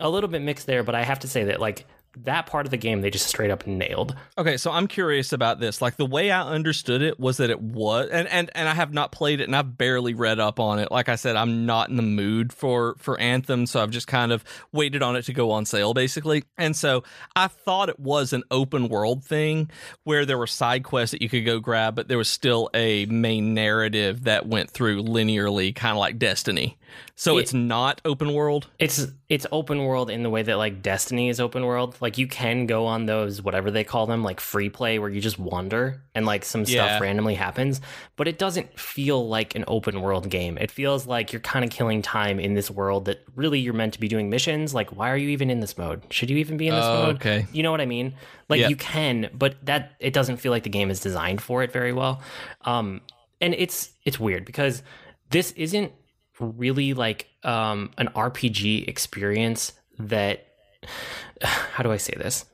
[0.00, 1.86] a little bit mixed there, but I have to say that like
[2.16, 4.16] that part of the game they just straight up nailed.
[4.36, 5.80] Okay, so I'm curious about this.
[5.82, 8.92] Like the way I understood it was that it was and and and I have
[8.92, 10.90] not played it and I've barely read up on it.
[10.90, 14.32] Like I said, I'm not in the mood for for Anthem, so I've just kind
[14.32, 16.44] of waited on it to go on sale basically.
[16.56, 17.04] And so
[17.36, 19.70] I thought it was an open world thing
[20.04, 23.06] where there were side quests that you could go grab, but there was still a
[23.06, 26.77] main narrative that went through linearly, kind of like Destiny.
[27.14, 28.68] So It- it's not open world.
[28.78, 31.96] It's it's open world in the way that like Destiny is open world.
[32.00, 35.20] Like you can go on those whatever they call them, like free play where you
[35.20, 36.86] just wander and like some Yeah.
[36.86, 37.80] stuff randomly happens,
[38.16, 40.56] but it doesn't feel like an open world game.
[40.56, 43.92] It feels like you're kind of killing time in this world that really you're meant
[43.94, 44.72] to be doing missions.
[44.72, 46.02] Like why are you even in this mode?
[46.10, 47.16] Should you even be in this Oh, mode?
[47.16, 47.46] okay.
[47.52, 48.14] You know what I mean?
[48.48, 48.68] Like Yeah.
[48.68, 51.92] you can, but that it doesn't feel like the game is designed for it very
[51.92, 52.22] well.
[52.64, 53.02] Um
[53.42, 54.82] and it's it's weird because
[55.30, 55.92] this isn't
[56.40, 60.46] really like um an RPG experience that
[61.42, 62.44] how do I say this?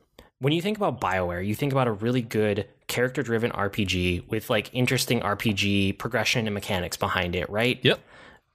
[0.41, 4.51] When you think about BioWare, you think about a really good character driven RPG with
[4.51, 7.78] like interesting RPG progression and mechanics behind it, right?
[7.82, 8.01] Yep.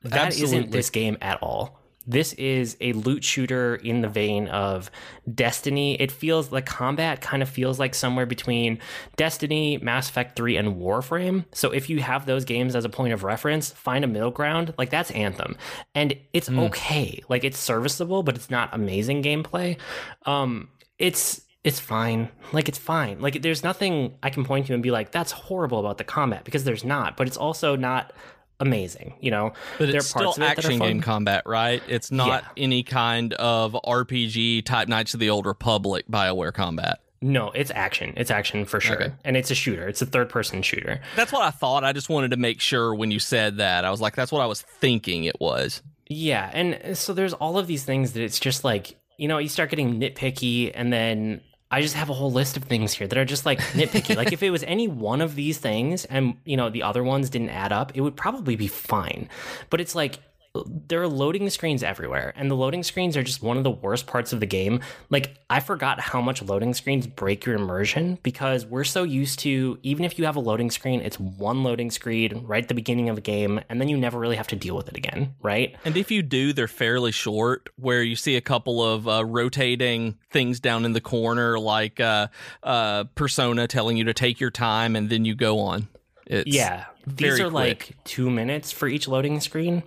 [0.03, 1.78] That not this game at all.
[2.10, 4.89] This is a loot shooter in the vein of
[5.32, 5.93] Destiny.
[6.01, 8.80] It feels the combat kind of feels like somewhere between
[9.16, 11.45] Destiny, Mass Effect 3, and Warframe.
[11.53, 14.74] So if you have those games as a point of reference, find a middle ground.
[14.76, 15.55] Like that's Anthem.
[15.93, 17.24] And it's okay.
[17.30, 19.78] Like it's serviceable, but it's not amazing gameplay.
[20.26, 22.30] Um it's it's fine.
[22.53, 23.20] Like it's fine.
[23.20, 26.43] Like there's nothing I can point to and be like, that's horrible about the combat
[26.43, 28.14] because there's not, but it's also not
[28.60, 29.53] amazing, you know.
[29.78, 31.82] But it's still of it action game combat, right?
[31.88, 32.64] It's not Yeah.
[32.64, 36.99] any kind of RPG type Knights of the Old Republic Bioware combat.
[37.22, 38.14] No, it's action.
[38.16, 38.95] It's action for sure.
[38.95, 39.14] Okay.
[39.26, 39.88] And it's a shooter.
[39.89, 41.01] It's a third person shooter.
[41.18, 41.84] That's what I thought.
[41.84, 43.84] I just wanted to make sure when you said that.
[43.84, 45.82] I was like, that's what I was thinking it was.
[46.07, 49.49] Yeah, and so there's all of these things that it's just like, you know, you
[49.49, 51.41] start getting nitpicky and then
[51.72, 54.15] I just have a whole list of things here that are just like nitpicky.
[54.15, 57.30] like if it was any one of these things and, you know, the other ones
[57.30, 59.30] didn't add up, it would probably be fine.
[59.70, 60.20] But it's like
[60.66, 64.08] there are loading screens everywhere and the loading screens are just one of the worst
[64.08, 64.80] parts of the game
[65.12, 69.78] like i forgot how much loading screens break your immersion because we're so used to
[69.84, 73.10] even if you have a loading screen it's one loading screen right at the beginning
[73.10, 75.76] of a game and then you never really have to deal with it again right
[75.86, 80.18] And if you do, they're fairly short, where you see a couple of uh, rotating
[80.32, 82.28] things down in the corner, like uh,
[82.64, 85.88] uh, Persona telling you to take your time, and then you go on.
[86.26, 87.54] It's Yeah, these are quick.
[87.54, 89.84] like two minutes for each loading screen,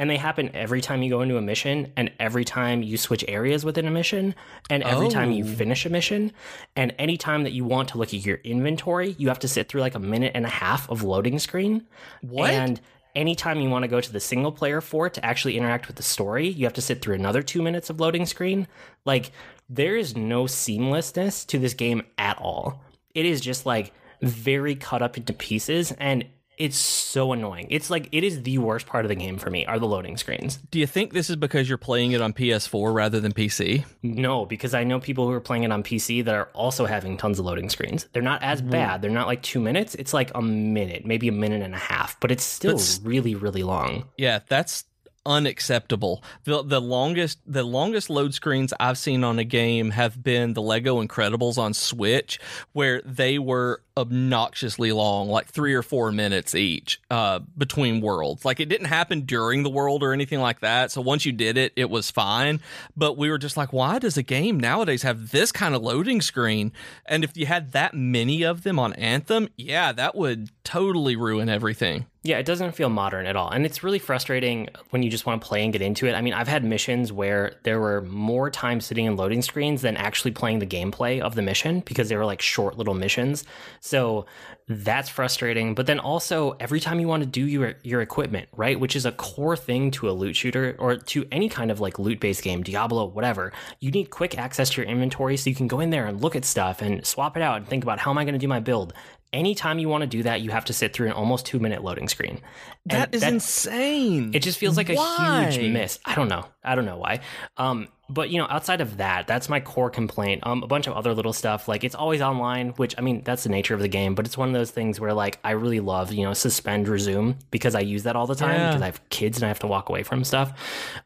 [0.00, 3.22] and they happen every time you go into a mission, and every time you switch
[3.28, 4.34] areas within a mission,
[4.70, 5.46] and every time you Oh.
[5.46, 6.32] finish a mission,
[6.74, 9.68] and any time that you want to look at your inventory, you have to sit
[9.68, 11.86] through like a minute and a half of loading screen.
[12.22, 12.50] What?
[12.50, 12.80] And
[13.14, 15.96] anytime you want to go to the single player for it to actually interact with
[15.96, 18.68] the story, you have to sit through another two minutes of loading screen.
[19.04, 19.32] Like,
[19.68, 22.82] there is no seamlessness to this game at all.
[23.14, 23.92] It is just like
[24.22, 26.24] very cut up into pieces and
[26.60, 27.66] it's so annoying.
[27.70, 30.18] It's like it is the worst part of the game for me are the loading
[30.18, 30.58] screens.
[30.70, 33.86] Do you think this is because you're playing it on PS4 rather than PC?
[34.02, 37.16] No, because I know people who are playing it on PC that are also having
[37.16, 38.06] tons of loading screens.
[38.12, 38.72] They're not as mm-hmm.
[38.72, 39.00] bad.
[39.00, 39.94] They're not like two minutes.
[39.94, 43.00] It's like a minute, maybe a minute and a half, but it's still But s-
[43.02, 44.04] really, really long.
[44.18, 44.84] Yeah, that's
[45.26, 46.22] unacceptable.
[46.44, 50.62] The the longest the longest load screens I've seen on a game have been the
[50.62, 52.40] Lego Incredibles on Switch
[52.72, 58.44] where they were obnoxiously long, like 3 or 4 minutes each uh between worlds.
[58.44, 60.90] Like it didn't happen during the world or anything like that.
[60.90, 62.60] So once you did it, it was fine,
[62.96, 66.20] but we were just like why does a game nowadays have this kind of loading
[66.20, 66.72] screen?
[67.06, 71.48] And if you had that many of them on Anthem, yeah, that would totally ruin
[71.48, 72.06] everything.
[72.22, 73.48] Yeah, it doesn't feel modern at all.
[73.48, 76.12] And it's really frustrating when you just want to play and get into it.
[76.12, 79.96] I mean, I've had missions where there were more time sitting in loading screens than
[79.96, 83.44] actually playing the gameplay of the mission because they were like short little missions.
[83.90, 84.26] So
[84.68, 85.74] that's frustrating.
[85.74, 89.04] But then also every time you want to do your your equipment, right, which is
[89.04, 92.44] a core thing to a loot shooter or to any kind of like loot based
[92.44, 95.90] game, Diablo, whatever, you need quick access to your inventory so you can go in
[95.90, 98.24] there and look at stuff and swap it out and think about how am I
[98.24, 98.92] going to do my build.
[99.32, 101.82] Anytime you want to do that, you have to sit through an almost two minute
[101.82, 102.40] loading screen.
[102.88, 104.30] And that is that, insane.
[104.34, 105.46] It just feels like why?
[105.48, 105.98] a huge miss.
[106.04, 106.46] I don't know.
[106.62, 107.20] I don't know why.
[107.56, 110.94] Um, but you know outside of that that's my core complaint um a bunch of
[110.94, 113.88] other little stuff like it's always online which i mean that's the nature of the
[113.88, 116.88] game but it's one of those things where like i really love you know suspend
[116.88, 118.68] resume because i use that all the time yeah.
[118.68, 120.52] because i have kids and i have to walk away from stuff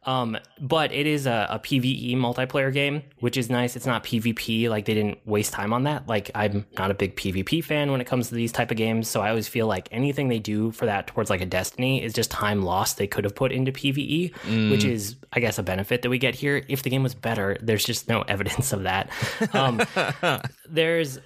[0.05, 4.69] um but it is a, a pve multiplayer game which is nice it's not pvp
[4.69, 8.01] like they didn't waste time on that like i'm not a big pvp fan when
[8.01, 10.71] it comes to these type of games so i always feel like anything they do
[10.71, 13.71] for that towards like a destiny is just time lost they could have put into
[13.71, 14.71] pve mm.
[14.71, 17.57] which is i guess a benefit that we get here if the game was better.
[17.61, 19.11] There's just no evidence of that.
[19.53, 19.81] Um,
[20.69, 21.19] there's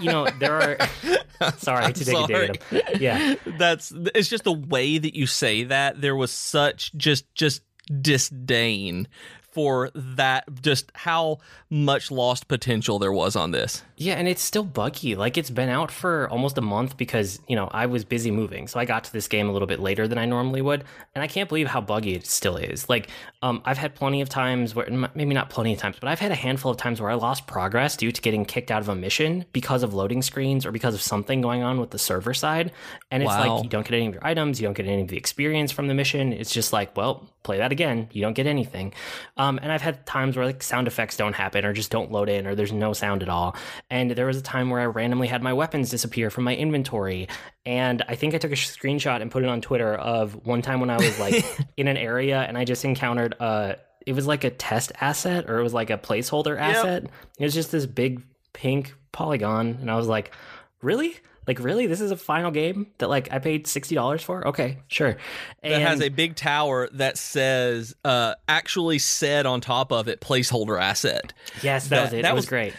[0.00, 2.48] you know there are sorry to take sorry.
[2.48, 6.92] a dig yeah that's it's just the way that you say that there was such
[6.96, 7.62] just just
[8.00, 9.06] disdain
[9.52, 11.38] for that just how
[11.70, 13.82] much lost potential there was on this.
[14.02, 15.14] Yeah, and it's still buggy.
[15.14, 18.66] Like it's been out for almost a month because, you know, I was busy moving.
[18.66, 20.82] So I got to this game a little bit later than I normally would,
[21.14, 22.88] and I can't believe how buggy it still is.
[22.88, 23.08] Like
[23.42, 26.32] um, I've had plenty of times where maybe not plenty of times, but I've had
[26.32, 28.94] a handful of times where I lost progress due to getting kicked out of a
[28.96, 32.72] mission because of loading screens or because of something going on with the server side.
[33.12, 33.54] And it's wow.
[33.54, 35.70] like you don't get any of your items, you don't get any of the experience
[35.70, 36.32] from the mission.
[36.32, 38.08] It's just like, well, play that again.
[38.12, 38.94] You don't get anything.
[39.36, 42.28] Um, and I've had times where like sound effects don't happen or just don't load
[42.28, 43.56] in or there's no sound at all.
[43.92, 47.28] And there was a time where I randomly had my weapons disappear from my inventory.
[47.66, 50.80] And I think I took a screenshot and put it on Twitter of one time
[50.80, 51.44] when I was like
[51.76, 53.76] in an area and I just encountered a,
[54.06, 57.02] it was like a test asset or it was like a placeholder asset.
[57.02, 57.12] Yep.
[57.38, 58.22] It was just this big
[58.54, 59.76] pink polygon.
[59.82, 60.32] And I was like,
[60.80, 61.14] really?
[61.46, 61.86] Like, really?
[61.86, 64.46] This is a final game that like I paid sixty dollars for?
[64.46, 65.16] Okay, sure.
[65.62, 70.20] And that has a big tower that says, uh, actually said on top of it,
[70.20, 71.32] placeholder asset.
[71.60, 72.22] Yes, that, that was it.
[72.22, 72.74] That it was, was great.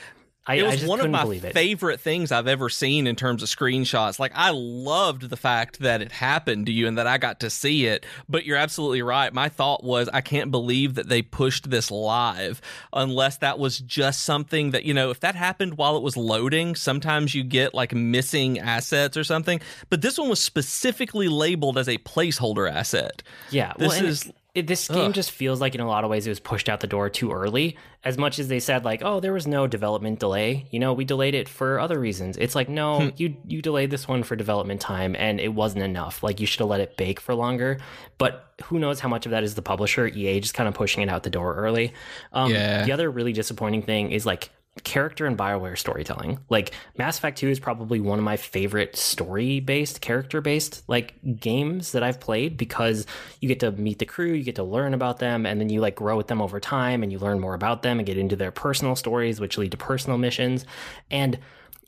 [0.46, 4.20] I, it was one of my favorite things I've ever seen in terms of screenshots.
[4.20, 7.50] Like I loved the fact that it happened to you and that I got to
[7.50, 8.06] see it.
[8.28, 9.34] But you're absolutely right.
[9.34, 14.26] My thought was I can't believe that they pushed this live unless that was just
[14.26, 17.94] something that, you know, if that happened while it was loading, sometimes you get like
[17.94, 19.62] missing assets or something.
[19.90, 23.24] But this one was specifically labeled as a placeholder asset.
[23.50, 23.74] Yeah.
[23.78, 25.14] This well, is it, this game Ugh.
[25.14, 27.32] just feels like in a lot of ways it was pushed out the door too
[27.32, 27.76] early.
[28.04, 31.06] As much as they said like, "Oh, there was no development delay," you know, we
[31.06, 32.38] delayed it for other reasons.
[32.38, 33.10] It's like, no, hmm.
[33.18, 36.22] you you delayed this one for development time, and it wasn't enough.
[36.22, 37.80] Like you should have let it bake for longer.
[38.20, 41.02] But who knows how much of that is the publisher, EA, just kind of pushing
[41.02, 41.94] it out the door early.
[42.32, 42.86] Um, yeah.
[42.86, 44.52] The other really disappointing thing is like
[44.84, 46.40] character and Bioware storytelling.
[46.50, 51.14] Like Mass Effect 2 is probably one of my favorite story based, character based like
[51.40, 53.06] games that I've played because
[53.40, 55.80] you get to meet the crew, you get to learn about them, and then you
[55.80, 58.36] like grow with them over time and you learn more about them and get into
[58.36, 60.66] their personal stories, which lead to personal missions.
[61.12, 61.38] And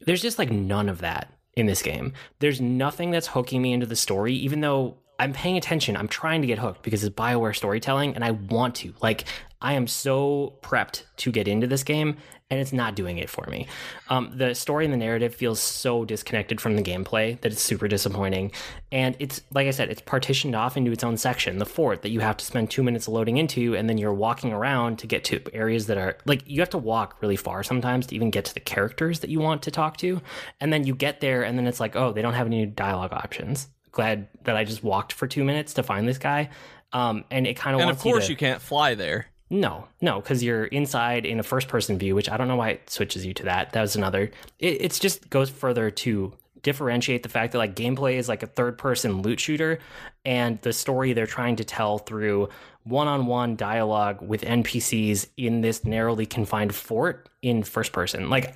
[0.06, 2.14] there's just like none of that in this game.
[2.40, 5.96] There's nothing that's hooking me into the story, even though I'm paying attention.
[5.96, 8.94] I'm trying to get hooked because it's Bioware storytelling and I want to.
[9.02, 9.26] Like,
[9.62, 12.18] I am so prepped to get into this game
[12.52, 13.68] and it's not doing it for me.
[14.10, 17.88] Um, the story and the narrative feels so disconnected from the gameplay that it's super
[17.88, 18.52] disappointing.
[18.92, 22.10] And it's like I said, it's partitioned off into its own section, the fort that
[22.10, 25.24] you have to spend two minutes loading into, and then you're walking around to get
[25.26, 28.46] to areas that are like you have to walk really far sometimes to even get
[28.46, 30.22] to the characters that you want to talk to,
[30.62, 33.14] and then you get there, and then it's like, oh, they don't have any dialogue
[33.14, 33.70] options.
[33.96, 36.50] Glad that I just walked for two minutes to find this guy.
[36.94, 39.28] Um, and it kind of and of course you, to, you can't fly there.
[39.50, 42.70] No, no, because you're inside in a first person view, which I don't know why
[42.72, 43.72] it switches you to that.
[43.72, 44.32] That was another.
[44.60, 48.48] It it's just goes further to differentiate the fact that like gameplay is like a
[48.48, 49.80] third person loot shooter,
[50.26, 52.50] and the story they're trying to tell through
[52.84, 58.30] one on one dialogue with NPCs in this narrowly confined fort in first person.
[58.30, 58.56] Like,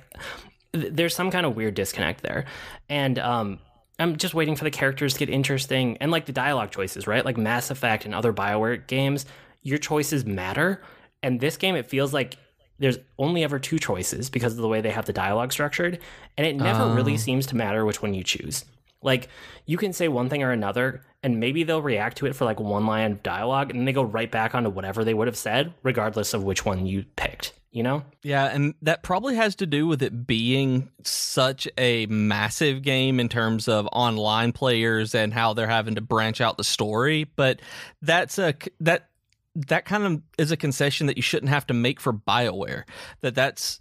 [0.72, 2.46] th- there's some kind of weird disconnect there,
[2.88, 3.58] and um,
[4.00, 7.24] I'm just waiting for the characters to get interesting and like the dialogue choices, right?
[7.24, 9.26] Like Mass Effect and other Bioware games
[9.62, 10.82] your choices matter.
[11.22, 12.36] And this game, it feels like
[12.78, 15.98] there's only ever two choices because of the way they have the dialogue structured.
[16.38, 16.94] And it never uh.
[16.94, 18.64] really seems to matter which one you choose.
[19.02, 19.28] Like,
[19.66, 22.60] you can say one thing or another, and maybe they'll react to it for like
[22.60, 25.38] one line of dialogue, and then they go right back onto whatever they would have
[25.38, 28.02] said, regardless of which one you picked you know?
[28.22, 33.28] Yeah, and that probably has to do with it being such a massive game in
[33.28, 37.60] terms of online players and how they're having to branch out the story, but
[38.02, 39.08] that's a that
[39.54, 42.84] that kind of is a concession that you shouldn't have to make for BioWare.
[43.20, 43.80] That that's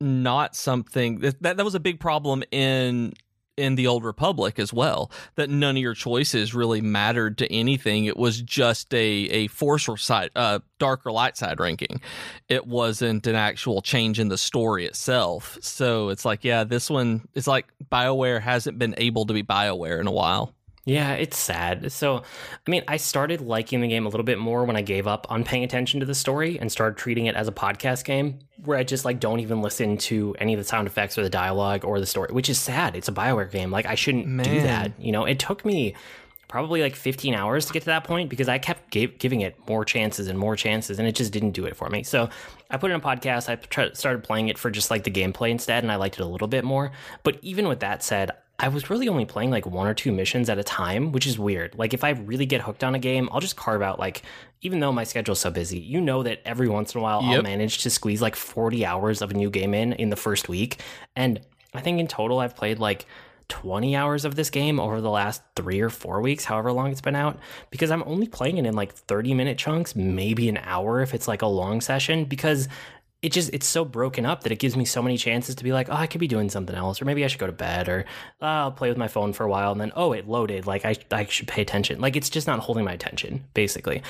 [0.00, 3.12] not something that that, was a big problem in
[3.56, 5.10] in the Old Republic as well.
[5.36, 8.04] That none of your choices really mattered to anything.
[8.04, 12.00] It was just a a force or side, uh, dark or light side ranking.
[12.48, 15.58] It wasn't an actual change in the story itself.
[15.60, 17.26] So it's like, yeah, this one.
[17.34, 20.52] It's like Bioware hasn't been able to be Bioware in a while.
[20.86, 21.90] Yeah, it's sad.
[21.90, 25.08] So, I mean, I started liking the game a little bit more when I gave
[25.08, 28.38] up on paying attention to the story and started treating it as a podcast game
[28.64, 31.28] where I just like don't even listen to any of the sound effects or the
[31.28, 32.94] dialogue or the story, which is sad.
[32.94, 33.72] It's a BioWare game.
[33.72, 34.46] Like I shouldn't Man.
[34.46, 34.92] do that.
[35.00, 35.96] You know, it took me
[36.46, 39.56] probably like 15 hours to get to that point because I kept gave, giving it
[39.68, 42.04] more chances and more chances and it just didn't do it for me.
[42.04, 42.28] So
[42.70, 43.48] I put in a podcast.
[43.48, 46.22] I tried, started playing it for just like the gameplay instead and I liked it
[46.22, 46.92] a little bit more.
[47.24, 50.48] But even with that said, I was really only playing like one or two missions
[50.48, 51.74] at a time, which is weird.
[51.76, 54.22] Like if I really get hooked on a game, I'll just carve out like
[54.62, 57.42] even though my schedule's so busy, you know that every once in a while I'll
[57.42, 60.80] manage to squeeze like 40 hours of a new game in in the first week.
[61.14, 61.40] And
[61.74, 63.06] I think in total I've played like
[63.48, 67.00] 20 hours of this game over the last 3 or 4 weeks, however long it's
[67.00, 67.38] been out,
[67.70, 71.28] because I'm only playing it in like 30 minute chunks, maybe an hour if it's
[71.28, 72.68] like a long session because
[73.26, 75.72] it just it's so broken up that it gives me so many chances to be
[75.72, 77.88] like, oh, I could be doing something else, or maybe I should go to bed,
[77.88, 78.04] or
[78.40, 80.64] oh, I'll play with my phone for a while, and then oh, it loaded.
[80.64, 82.00] Like I I should pay attention.
[82.00, 84.00] Like it's just not holding my attention, basically.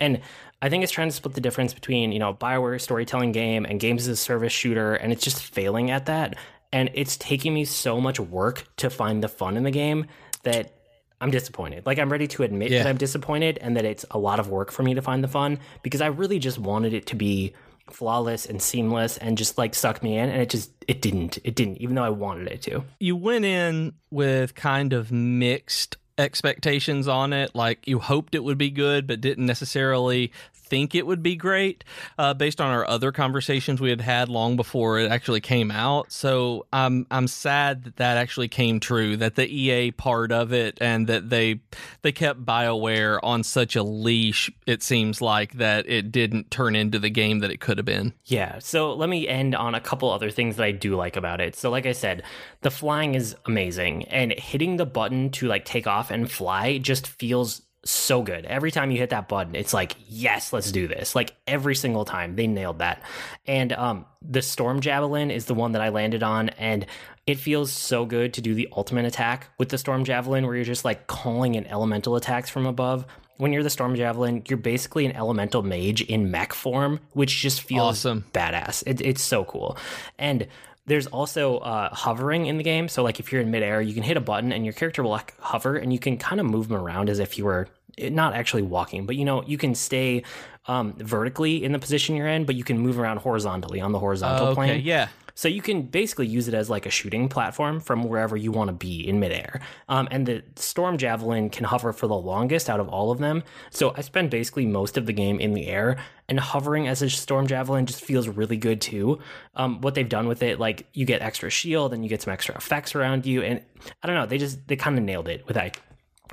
[0.00, 0.20] And
[0.60, 3.78] I think it's trying to split the difference between you know Bioware storytelling game and
[3.78, 6.34] games as a service shooter, and it's just failing at that.
[6.72, 10.06] And it's taking me so much work to find the fun in the game
[10.42, 10.74] that
[11.20, 11.86] I'm disappointed.
[11.86, 12.82] Like I'm ready to admit Yeah.
[12.82, 15.28] that I'm disappointed and that it's a lot of work for me to find the
[15.28, 17.54] fun because I really just wanted it to be
[17.90, 21.38] flawless and seamless and just like suck me in and it just it didn't.
[21.44, 22.84] It didn't even though I wanted it to.
[22.98, 28.56] you went in with kind of mixed expectations on it like you hoped it would
[28.56, 30.30] be good but didn't necessarily
[30.74, 31.84] think it would be great
[32.18, 36.10] uh, based on our other conversations we had had long before it actually came out.
[36.10, 40.76] So i'm i'm sad that that actually came true that the ea part of it
[40.80, 41.60] and that they
[42.02, 46.98] they kept bioware on such a leash it seems like that it didn't turn into
[46.98, 48.12] the game that it could have been.
[48.24, 51.40] Yeah, so let me end on a couple other things that I do like about
[51.40, 51.54] it.
[51.54, 52.24] So like I said,
[52.62, 57.06] the flying is amazing and hitting the button to like take off and fly just
[57.06, 58.44] feels so good.
[58.46, 61.14] Every time you hit that button, it's like, yes, let's do this.
[61.14, 63.02] Like every single time, they nailed that.
[63.46, 66.86] And um the storm javelin is the one that I landed on and
[67.26, 70.64] it feels so good to do the ultimate attack with the storm javelin where you're
[70.64, 73.06] just like calling in elemental attacks from above.
[73.36, 77.62] When you're the storm javelin, you're basically an elemental mage in mech form, which just
[77.62, 78.24] feels Awesome.
[78.32, 78.82] badass.
[78.86, 79.76] It, it's so cool.
[80.18, 80.46] And
[80.86, 82.88] there's also uh, hovering in the game.
[82.88, 85.10] So, like, if you're in midair, you can hit a button and your character will
[85.10, 87.68] like hover and you can kind of move them around as if you were
[87.98, 90.22] eh, not actually walking, but you know, you can stay
[90.66, 93.98] um, vertically in the position you're in, but you can move around horizontally on the
[93.98, 94.82] horizontal okay plane.
[94.84, 98.52] yeah So you can basically use it as like a shooting platform from wherever you
[98.52, 99.60] want to be in midair.
[99.88, 103.42] Um, and the storm javelin can hover for the longest out of all of them.
[103.70, 107.10] So I spend basically most of the game in the air, and hovering as a
[107.10, 109.18] storm javelin just feels really good too.
[109.54, 112.32] Um, what they've done with it, like you get extra shield and you get some
[112.32, 113.60] extra effects around you, and
[114.02, 115.78] I don't know, they just they kind of nailed it with that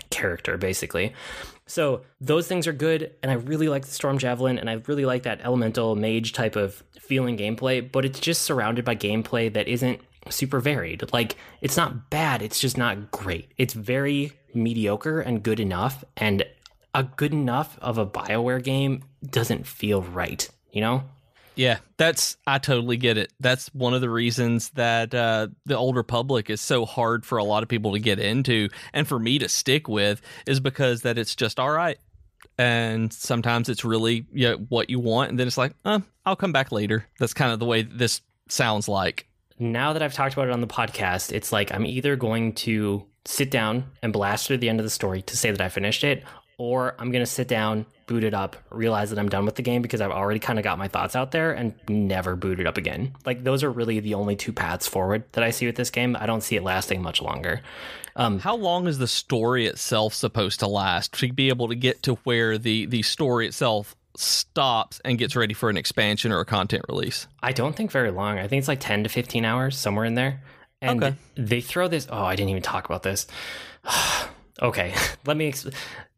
[0.10, 1.14] character basically.
[1.66, 5.06] So those things are good, and I really like the Storm Javelin, and I really
[5.06, 9.68] like that elemental mage type of feeling gameplay, but it's just surrounded by gameplay that
[9.68, 10.00] isn't
[10.30, 11.04] super varied.
[11.12, 13.52] Like, it's not bad, it's just not great.
[13.58, 16.46] It's very mediocre and good enough, and
[16.96, 21.04] a good enough of a BioWare game doesn't feel right, you know?
[21.56, 23.34] Yeah, that's I totally get it.
[23.42, 27.44] That's one of the reasons that uh, the Old Republic is so hard for a
[27.44, 31.18] lot of people to get into, and for me to stick with, is because that
[31.18, 31.98] it's just all right.
[32.58, 36.36] And sometimes it's really you know, what you want, and then it's like, uh, I'll
[36.36, 37.06] come back later.
[37.20, 39.28] That's kind of the way this sounds like.
[39.60, 43.06] now that I've talked about it on the podcast, it's like I'm either going to
[43.26, 46.04] sit down and blast through the end of the story to say that I finished
[46.04, 46.24] it,
[46.62, 49.64] or I'm going to sit down, boot it up, realize that I'm done with the
[49.64, 52.68] game because I've already kind of got my thoughts out there and never boot it
[52.68, 53.16] up again.
[53.26, 56.16] Like, those are really the only two paths forward that I see with this game.
[56.20, 57.62] I don't see it lasting much longer.
[58.16, 62.04] Um, How long is the story itself supposed to last to be able to get
[62.04, 66.46] to where the the story itself stops and gets ready for an expansion or a
[66.46, 67.26] content release?
[67.42, 68.38] I don't think very long.
[68.38, 70.42] I think it's like 10 to 15 hours, somewhere in there.
[70.80, 71.16] And Okay.
[71.36, 72.08] they throw this.
[72.12, 73.26] Oh, I didn't even talk about this.
[74.62, 74.94] okay,
[75.26, 75.48] let me.
[75.48, 75.68] Ex-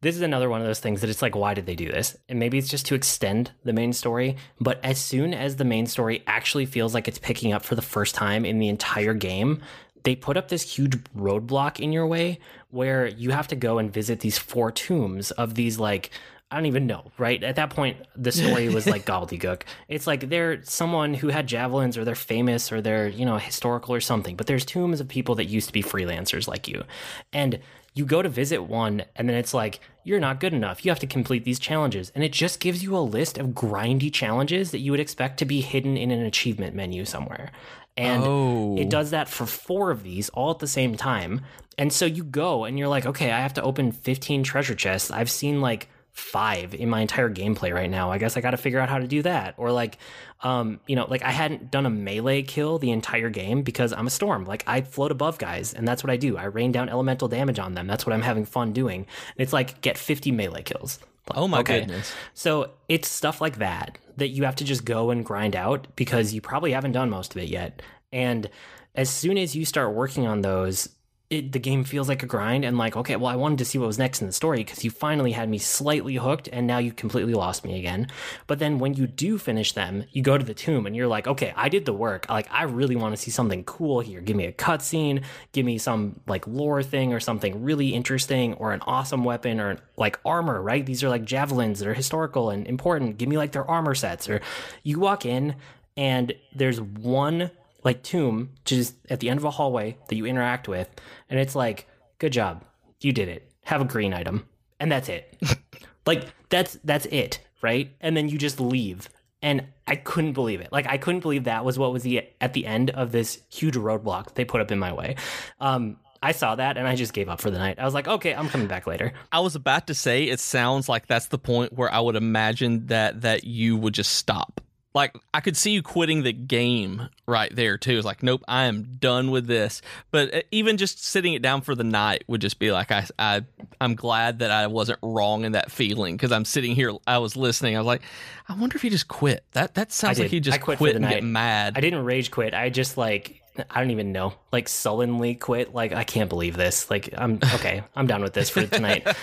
[0.02, 2.18] this is another one of those things that it's like, why did they do this?
[2.28, 4.36] And maybe it's just to extend the main story.
[4.60, 7.82] But as soon as the main story actually feels like it's picking up for the
[7.82, 9.62] first time in the entire game,
[10.04, 13.94] they put up this huge roadblock in your way where you have to go and
[13.94, 16.12] visit these four tombs of these like
[16.54, 17.44] I don't even know, right?
[17.44, 19.64] At that point, the story was like gobbledygook.
[19.88, 23.96] It's like they're someone who had javelins or they're famous or they're, you know, historical
[23.96, 26.84] or something, but there's tombs of people that used to be freelancers like you.
[27.32, 27.60] And
[27.94, 30.84] you go to visit one and then it's like, you're not good enough.
[30.84, 32.12] You have to complete these challenges.
[32.16, 35.46] And it just gives you a list of grindy challenges that you would expect to
[35.46, 37.52] be hidden in an achievement menu somewhere.
[37.96, 38.76] And Oh.
[38.78, 41.42] it does that for four of these all at the same time.
[41.78, 45.12] And so you go and you're like, okay, I have to open 15 treasure chests.
[45.12, 48.12] I've seen like five in my entire gameplay right now.
[48.12, 49.56] I guess I got to figure out how to do that.
[49.58, 49.98] Or like,
[50.44, 54.08] um, you know, like I hadn't done a melee kill the entire game because I'm
[54.08, 54.46] a storm.
[54.46, 56.38] Like I float above guys, and that's what I do.
[56.38, 57.88] I rain down elemental damage on them.
[57.88, 59.02] That's what I'm having fun doing.
[59.02, 61.00] And it's like get 50 melee kills.
[61.34, 61.80] Oh my Okay.
[61.80, 62.14] goodness.
[62.34, 66.34] So it's stuff like that that you have to just go and grind out because
[66.34, 67.82] you probably haven't done most of it yet.
[68.12, 68.50] And
[68.94, 70.90] as soon as you start working on those,
[71.34, 73.80] it, the game feels like a grind and like, okay, well, I wanted to see
[73.80, 76.78] what was next in the story because you finally had me slightly hooked and now
[76.78, 78.08] you completely lost me again.
[78.46, 81.28] But then when you do finish them, you go to the tomb and you're like,
[81.28, 82.30] okay, I did the work.
[82.30, 84.22] Like, I really want to see something cool here.
[84.22, 85.24] Give me a cutscene,
[85.54, 89.78] give me some like lore thing or something really interesting or an awesome weapon or
[89.98, 90.86] like armor, right?
[90.86, 93.18] These are like javelins that are historical and important.
[93.18, 94.30] Give me like their armor sets.
[94.30, 94.42] Or
[94.84, 95.56] you walk in
[95.98, 97.50] and there's one
[97.84, 100.90] like tomb just at the end of a hallway that you interact with
[101.30, 101.88] and it's like
[102.20, 102.64] good job.
[103.02, 103.52] You did it.
[103.66, 104.46] Have a green item.
[104.80, 105.38] And that's it.
[106.06, 107.96] Like that's that's it right?
[108.02, 109.10] And then you just leave.
[109.42, 110.72] And i couldn't believe it.
[110.72, 113.76] Like i couldn't believe that was what was the at the end of this huge
[113.76, 115.16] roadblock they put up in my way.
[115.60, 117.80] Um i saw that and i just gave up for the night.
[117.80, 119.14] I was like okay i'm coming back later.
[119.32, 122.86] I was about to say it sounds like that's the point where I would imagine
[122.88, 124.62] that that you would just stop.
[124.94, 127.98] Like I could see you quitting the game right there too.
[127.98, 129.82] It's like, nope, I am done with this.
[130.12, 133.06] But uh, even just sitting it down for the night would just be like, I,
[133.18, 133.44] I
[133.82, 137.36] I'm glad that I wasn't wrong in that feeling because I'm sitting here, I was
[137.36, 138.04] listening, I was like,
[138.48, 139.44] I wonder if he just quit.
[139.54, 141.24] That that sounds like he just I quit quit, and get night.
[141.24, 141.74] mad.
[141.76, 142.54] I didn't rage quit.
[142.54, 145.74] I just like I don't even know, like sullenly quit.
[145.74, 146.90] Like I can't believe this.
[146.90, 147.84] Like I'm okay.
[147.96, 149.08] I'm done with this for tonight.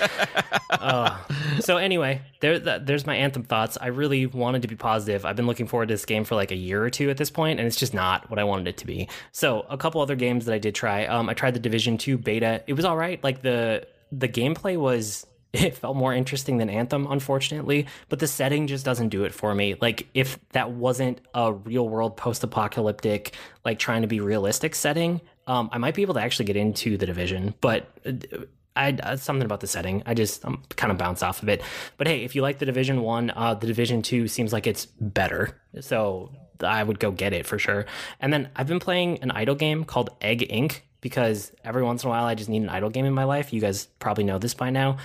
[0.70, 1.18] Uh,
[1.58, 3.76] so anyway, there th- there's my anthem thoughts.
[3.78, 5.26] I really wanted to be positive.
[5.26, 7.28] I've been looking forward to this game for like a year or two at this
[7.28, 9.08] point, and it's just not what I wanted it to be.
[9.32, 11.04] So a couple other games that I did try.
[11.06, 12.62] Um, I tried the Division Two beta.
[12.66, 13.22] It was all right.
[13.22, 18.66] Like the the gameplay was it felt more interesting than Anthem, unfortunately, but the setting
[18.66, 19.76] just doesn't do it for me.
[19.80, 23.34] Like, if that wasn't a real world post apocalyptic,
[23.64, 26.96] like trying to be realistic setting, um, I might be able to actually get into
[26.96, 27.88] the division, but.
[28.06, 28.12] uh,
[28.76, 30.04] I uh, something about the setting.
[30.06, 31.60] I just I'm kind of bounce off of it.
[31.98, 34.86] But hey, if you like the Division One, uh, the Division Two seems like it's
[34.86, 35.60] better.
[35.80, 36.30] So
[36.62, 37.86] I would go get it for sure.
[38.20, 40.80] And then I've been playing an idle game called Egg Inc.
[41.00, 43.52] because every once in a while I just need an idle game in my life.
[43.52, 44.98] You guys probably know this by now.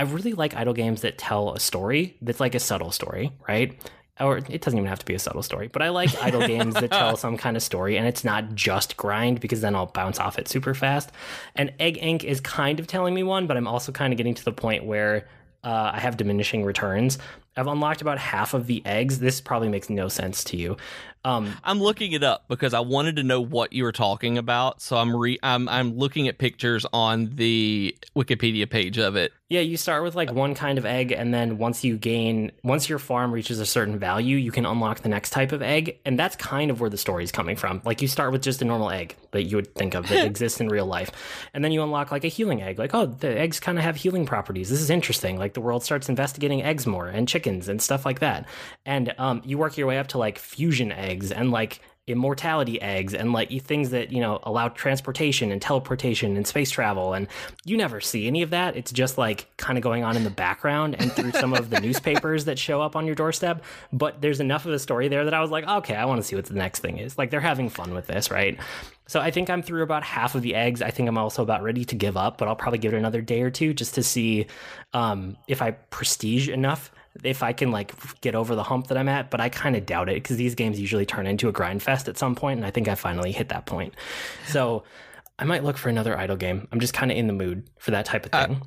[0.00, 3.78] I really like idle games that tell a story that's like a subtle story, right?
[4.18, 6.72] Or it doesn't even have to be a subtle story, but I like idle games
[6.72, 10.18] that tell some kind of story and it's not just grind because then I'll bounce
[10.18, 11.12] off it super fast.
[11.54, 12.24] And Egg Inc.
[12.24, 14.84] is kind of telling me one, but I'm also kind of getting to the point
[14.84, 15.28] where
[15.62, 17.18] uh, I have diminishing returns.
[17.54, 19.18] I've unlocked about half of the eggs.
[19.18, 20.78] This probably makes no sense to you.
[21.24, 24.80] Um, I'm looking it up because I wanted to know what you were talking about.
[24.80, 29.32] So I'm re I'm I'm looking at pictures on the Wikipedia page of it.
[29.50, 32.88] Yeah, you start with like one kind of egg, and then once you gain, once
[32.88, 36.16] your farm reaches a certain value, you can unlock the next type of egg, and
[36.16, 37.82] that's kind of where the story is coming from.
[37.84, 40.60] Like you start with just a normal egg that you would think of that exists
[40.60, 41.10] in real life,
[41.52, 42.78] and then you unlock like a healing egg.
[42.78, 44.70] Like, oh, the eggs kind of have healing properties.
[44.70, 45.36] This is interesting.
[45.36, 48.46] Like the world starts investigating eggs more and chickens and stuff like that,
[48.86, 51.80] and um, you work your way up to like fusion eggs and like
[52.10, 57.12] immortality eggs and like things that you know allow transportation and teleportation and space travel
[57.12, 57.28] and
[57.64, 58.76] you never see any of that.
[58.76, 61.80] It's just like kind of going on in the background and through some of the
[61.80, 65.34] newspapers that show up on your doorstep but there's enough of a story there that
[65.34, 67.16] i was like okay i want to see what the next thing is.
[67.16, 68.58] Like they're having fun with this right?
[69.06, 70.82] So i think i'm through about half of the eggs.
[70.82, 73.20] I think i'm also about ready to give up but i'll probably give it another
[73.20, 74.46] day or two just to see
[74.92, 76.90] um, if i prestige enough
[77.22, 79.86] if I can like get over the hump that I'm at, but I kind of
[79.86, 82.66] doubt it because these games usually turn into a grind fest at some point, and
[82.66, 83.94] I think I finally hit that point.
[84.46, 84.84] So
[85.38, 86.68] I might look for another idle game.
[86.70, 88.62] I'm just kind of in the mood for that type of uh, thing.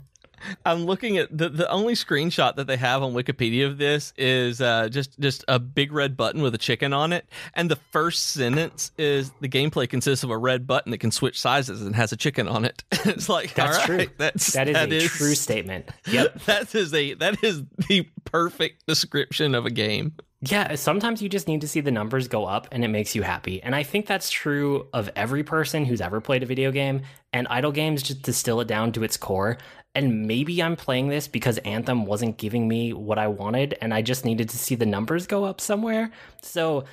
[0.66, 4.62] I'm looking at the the only screenshot that they have on Wikipedia of this is
[4.62, 8.30] uh, just just a big red button with a chicken on it, and the first
[8.32, 12.12] sentence is the gameplay consists of a red button that can switch sizes and has
[12.12, 12.84] a chicken on it.
[12.92, 14.08] it's like That's right, true.
[14.18, 15.90] That's that is that a is- true statement.
[16.12, 16.42] Yep.
[16.46, 20.14] That is a that is the perfect description of a game.
[20.46, 23.22] Yeah, sometimes you just need to see the numbers go up and it makes you
[23.22, 23.64] happy.
[23.64, 27.04] And I think that's true of every person who's ever played a video game.
[27.32, 29.58] And idle games just distill it down to its core.
[29.96, 34.02] And maybe I'm playing this because Anthem wasn't giving me what I wanted and I
[34.02, 36.12] just needed to see the numbers go up somewhere.
[36.42, 36.84] So,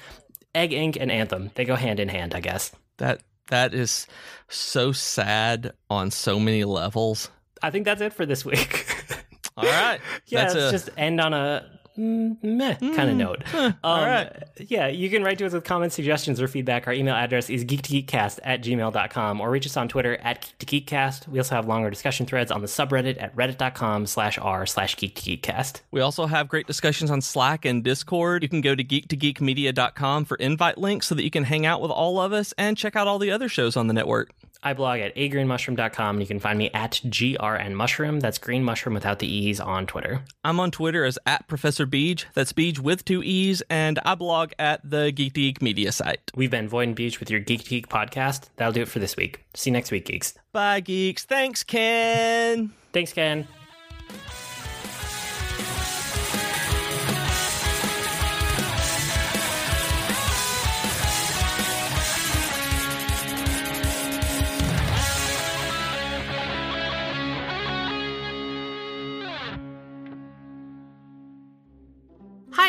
[0.55, 0.97] Egg Inc.
[1.01, 2.71] and Anthem, they go hand in hand, I guess.
[2.99, 4.07] That that is
[4.49, 7.31] so sad on so many levels.
[7.63, 8.87] I think that's it for this week.
[9.57, 10.01] All right.
[10.27, 13.43] yeah, That's let's a- just end on a mm, meh kind of note.
[13.55, 14.45] Um, all right.
[14.59, 16.87] Yeah, you can write to us with comments, suggestions, or feedback.
[16.87, 21.29] Our email address is geek2geekcast at gmail.com or reach us on Twitter at geek2geekcast.
[21.29, 25.81] We also have longer discussion threads on the subreddit at reddit.com slash r slash geek2geekcast.
[25.91, 28.43] We also have great discussions on Slack and Discord.
[28.43, 31.91] You can go to geek2geekmedia.com for invite links so that you can hang out with
[31.91, 34.33] all of us and check out all the other shows on the network.
[34.63, 38.21] I blog at agreenmushroom.com and you can find me at grnmushroom.
[38.21, 40.23] That's green mushroom without the E's on Twitter.
[40.45, 42.25] I'm on Twitter as at Professor Beej.
[42.35, 46.21] That's Beej with two E's, and I blog at the Geek Geek Media site.
[46.35, 48.49] We've been Void and Beej with your Geek Geek podcast.
[48.57, 49.45] That'll do it for this week.
[49.55, 50.35] See you next week, geeks.
[50.53, 51.25] Bye, geeks.
[51.25, 52.73] Thanks, Ken.
[52.93, 53.47] Thanks, Ken.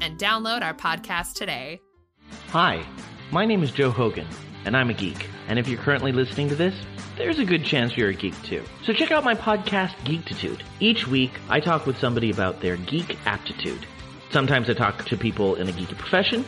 [0.00, 1.80] and download our podcast today.
[2.48, 2.86] Hi,
[3.30, 4.26] my name is Joe Hogan,
[4.64, 5.28] and I'm a geek.
[5.48, 6.74] And if you're currently listening to this,
[7.16, 8.62] there's a good chance you're a geek too.
[8.84, 10.62] So check out my podcast, Geektitude.
[10.80, 13.86] Each week, I talk with somebody about their geek aptitude.
[14.30, 16.44] Sometimes I talk to people in a geeky profession.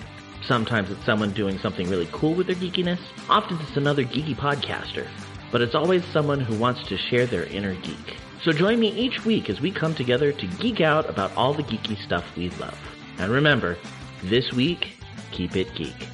[0.46, 3.00] Sometimes it's someone doing something really cool with their geekiness.
[3.28, 5.06] Often it's another geeky podcaster.
[5.50, 8.16] But it's always someone who wants to share their inner geek.
[8.42, 11.62] So join me each week as we come together to geek out about all the
[11.62, 12.78] geeky stuff we love.
[13.20, 13.76] And remember,
[14.24, 14.96] this week,
[15.30, 16.08] keep it geek.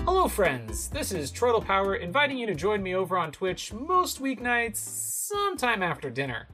[0.00, 0.88] Hello, friends.
[0.88, 5.82] This is Troytle Power inviting you to join me over on Twitch most weeknights, sometime
[5.82, 6.48] after dinner.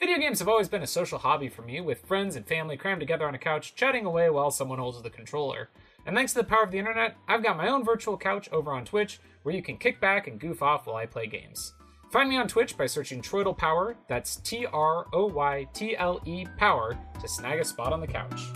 [0.00, 2.98] Video games have always been a social hobby for me, with friends and family crammed
[2.98, 5.68] together on a couch, chatting away while someone holds the controller.
[6.04, 8.72] And thanks to the power of the internet, I've got my own virtual couch over
[8.72, 11.74] on Twitch where you can kick back and goof off while I play games.
[12.10, 16.20] Find me on Twitch by searching Troytle Power, that's T R O Y T L
[16.26, 18.48] E Power, to snag a spot on the couch.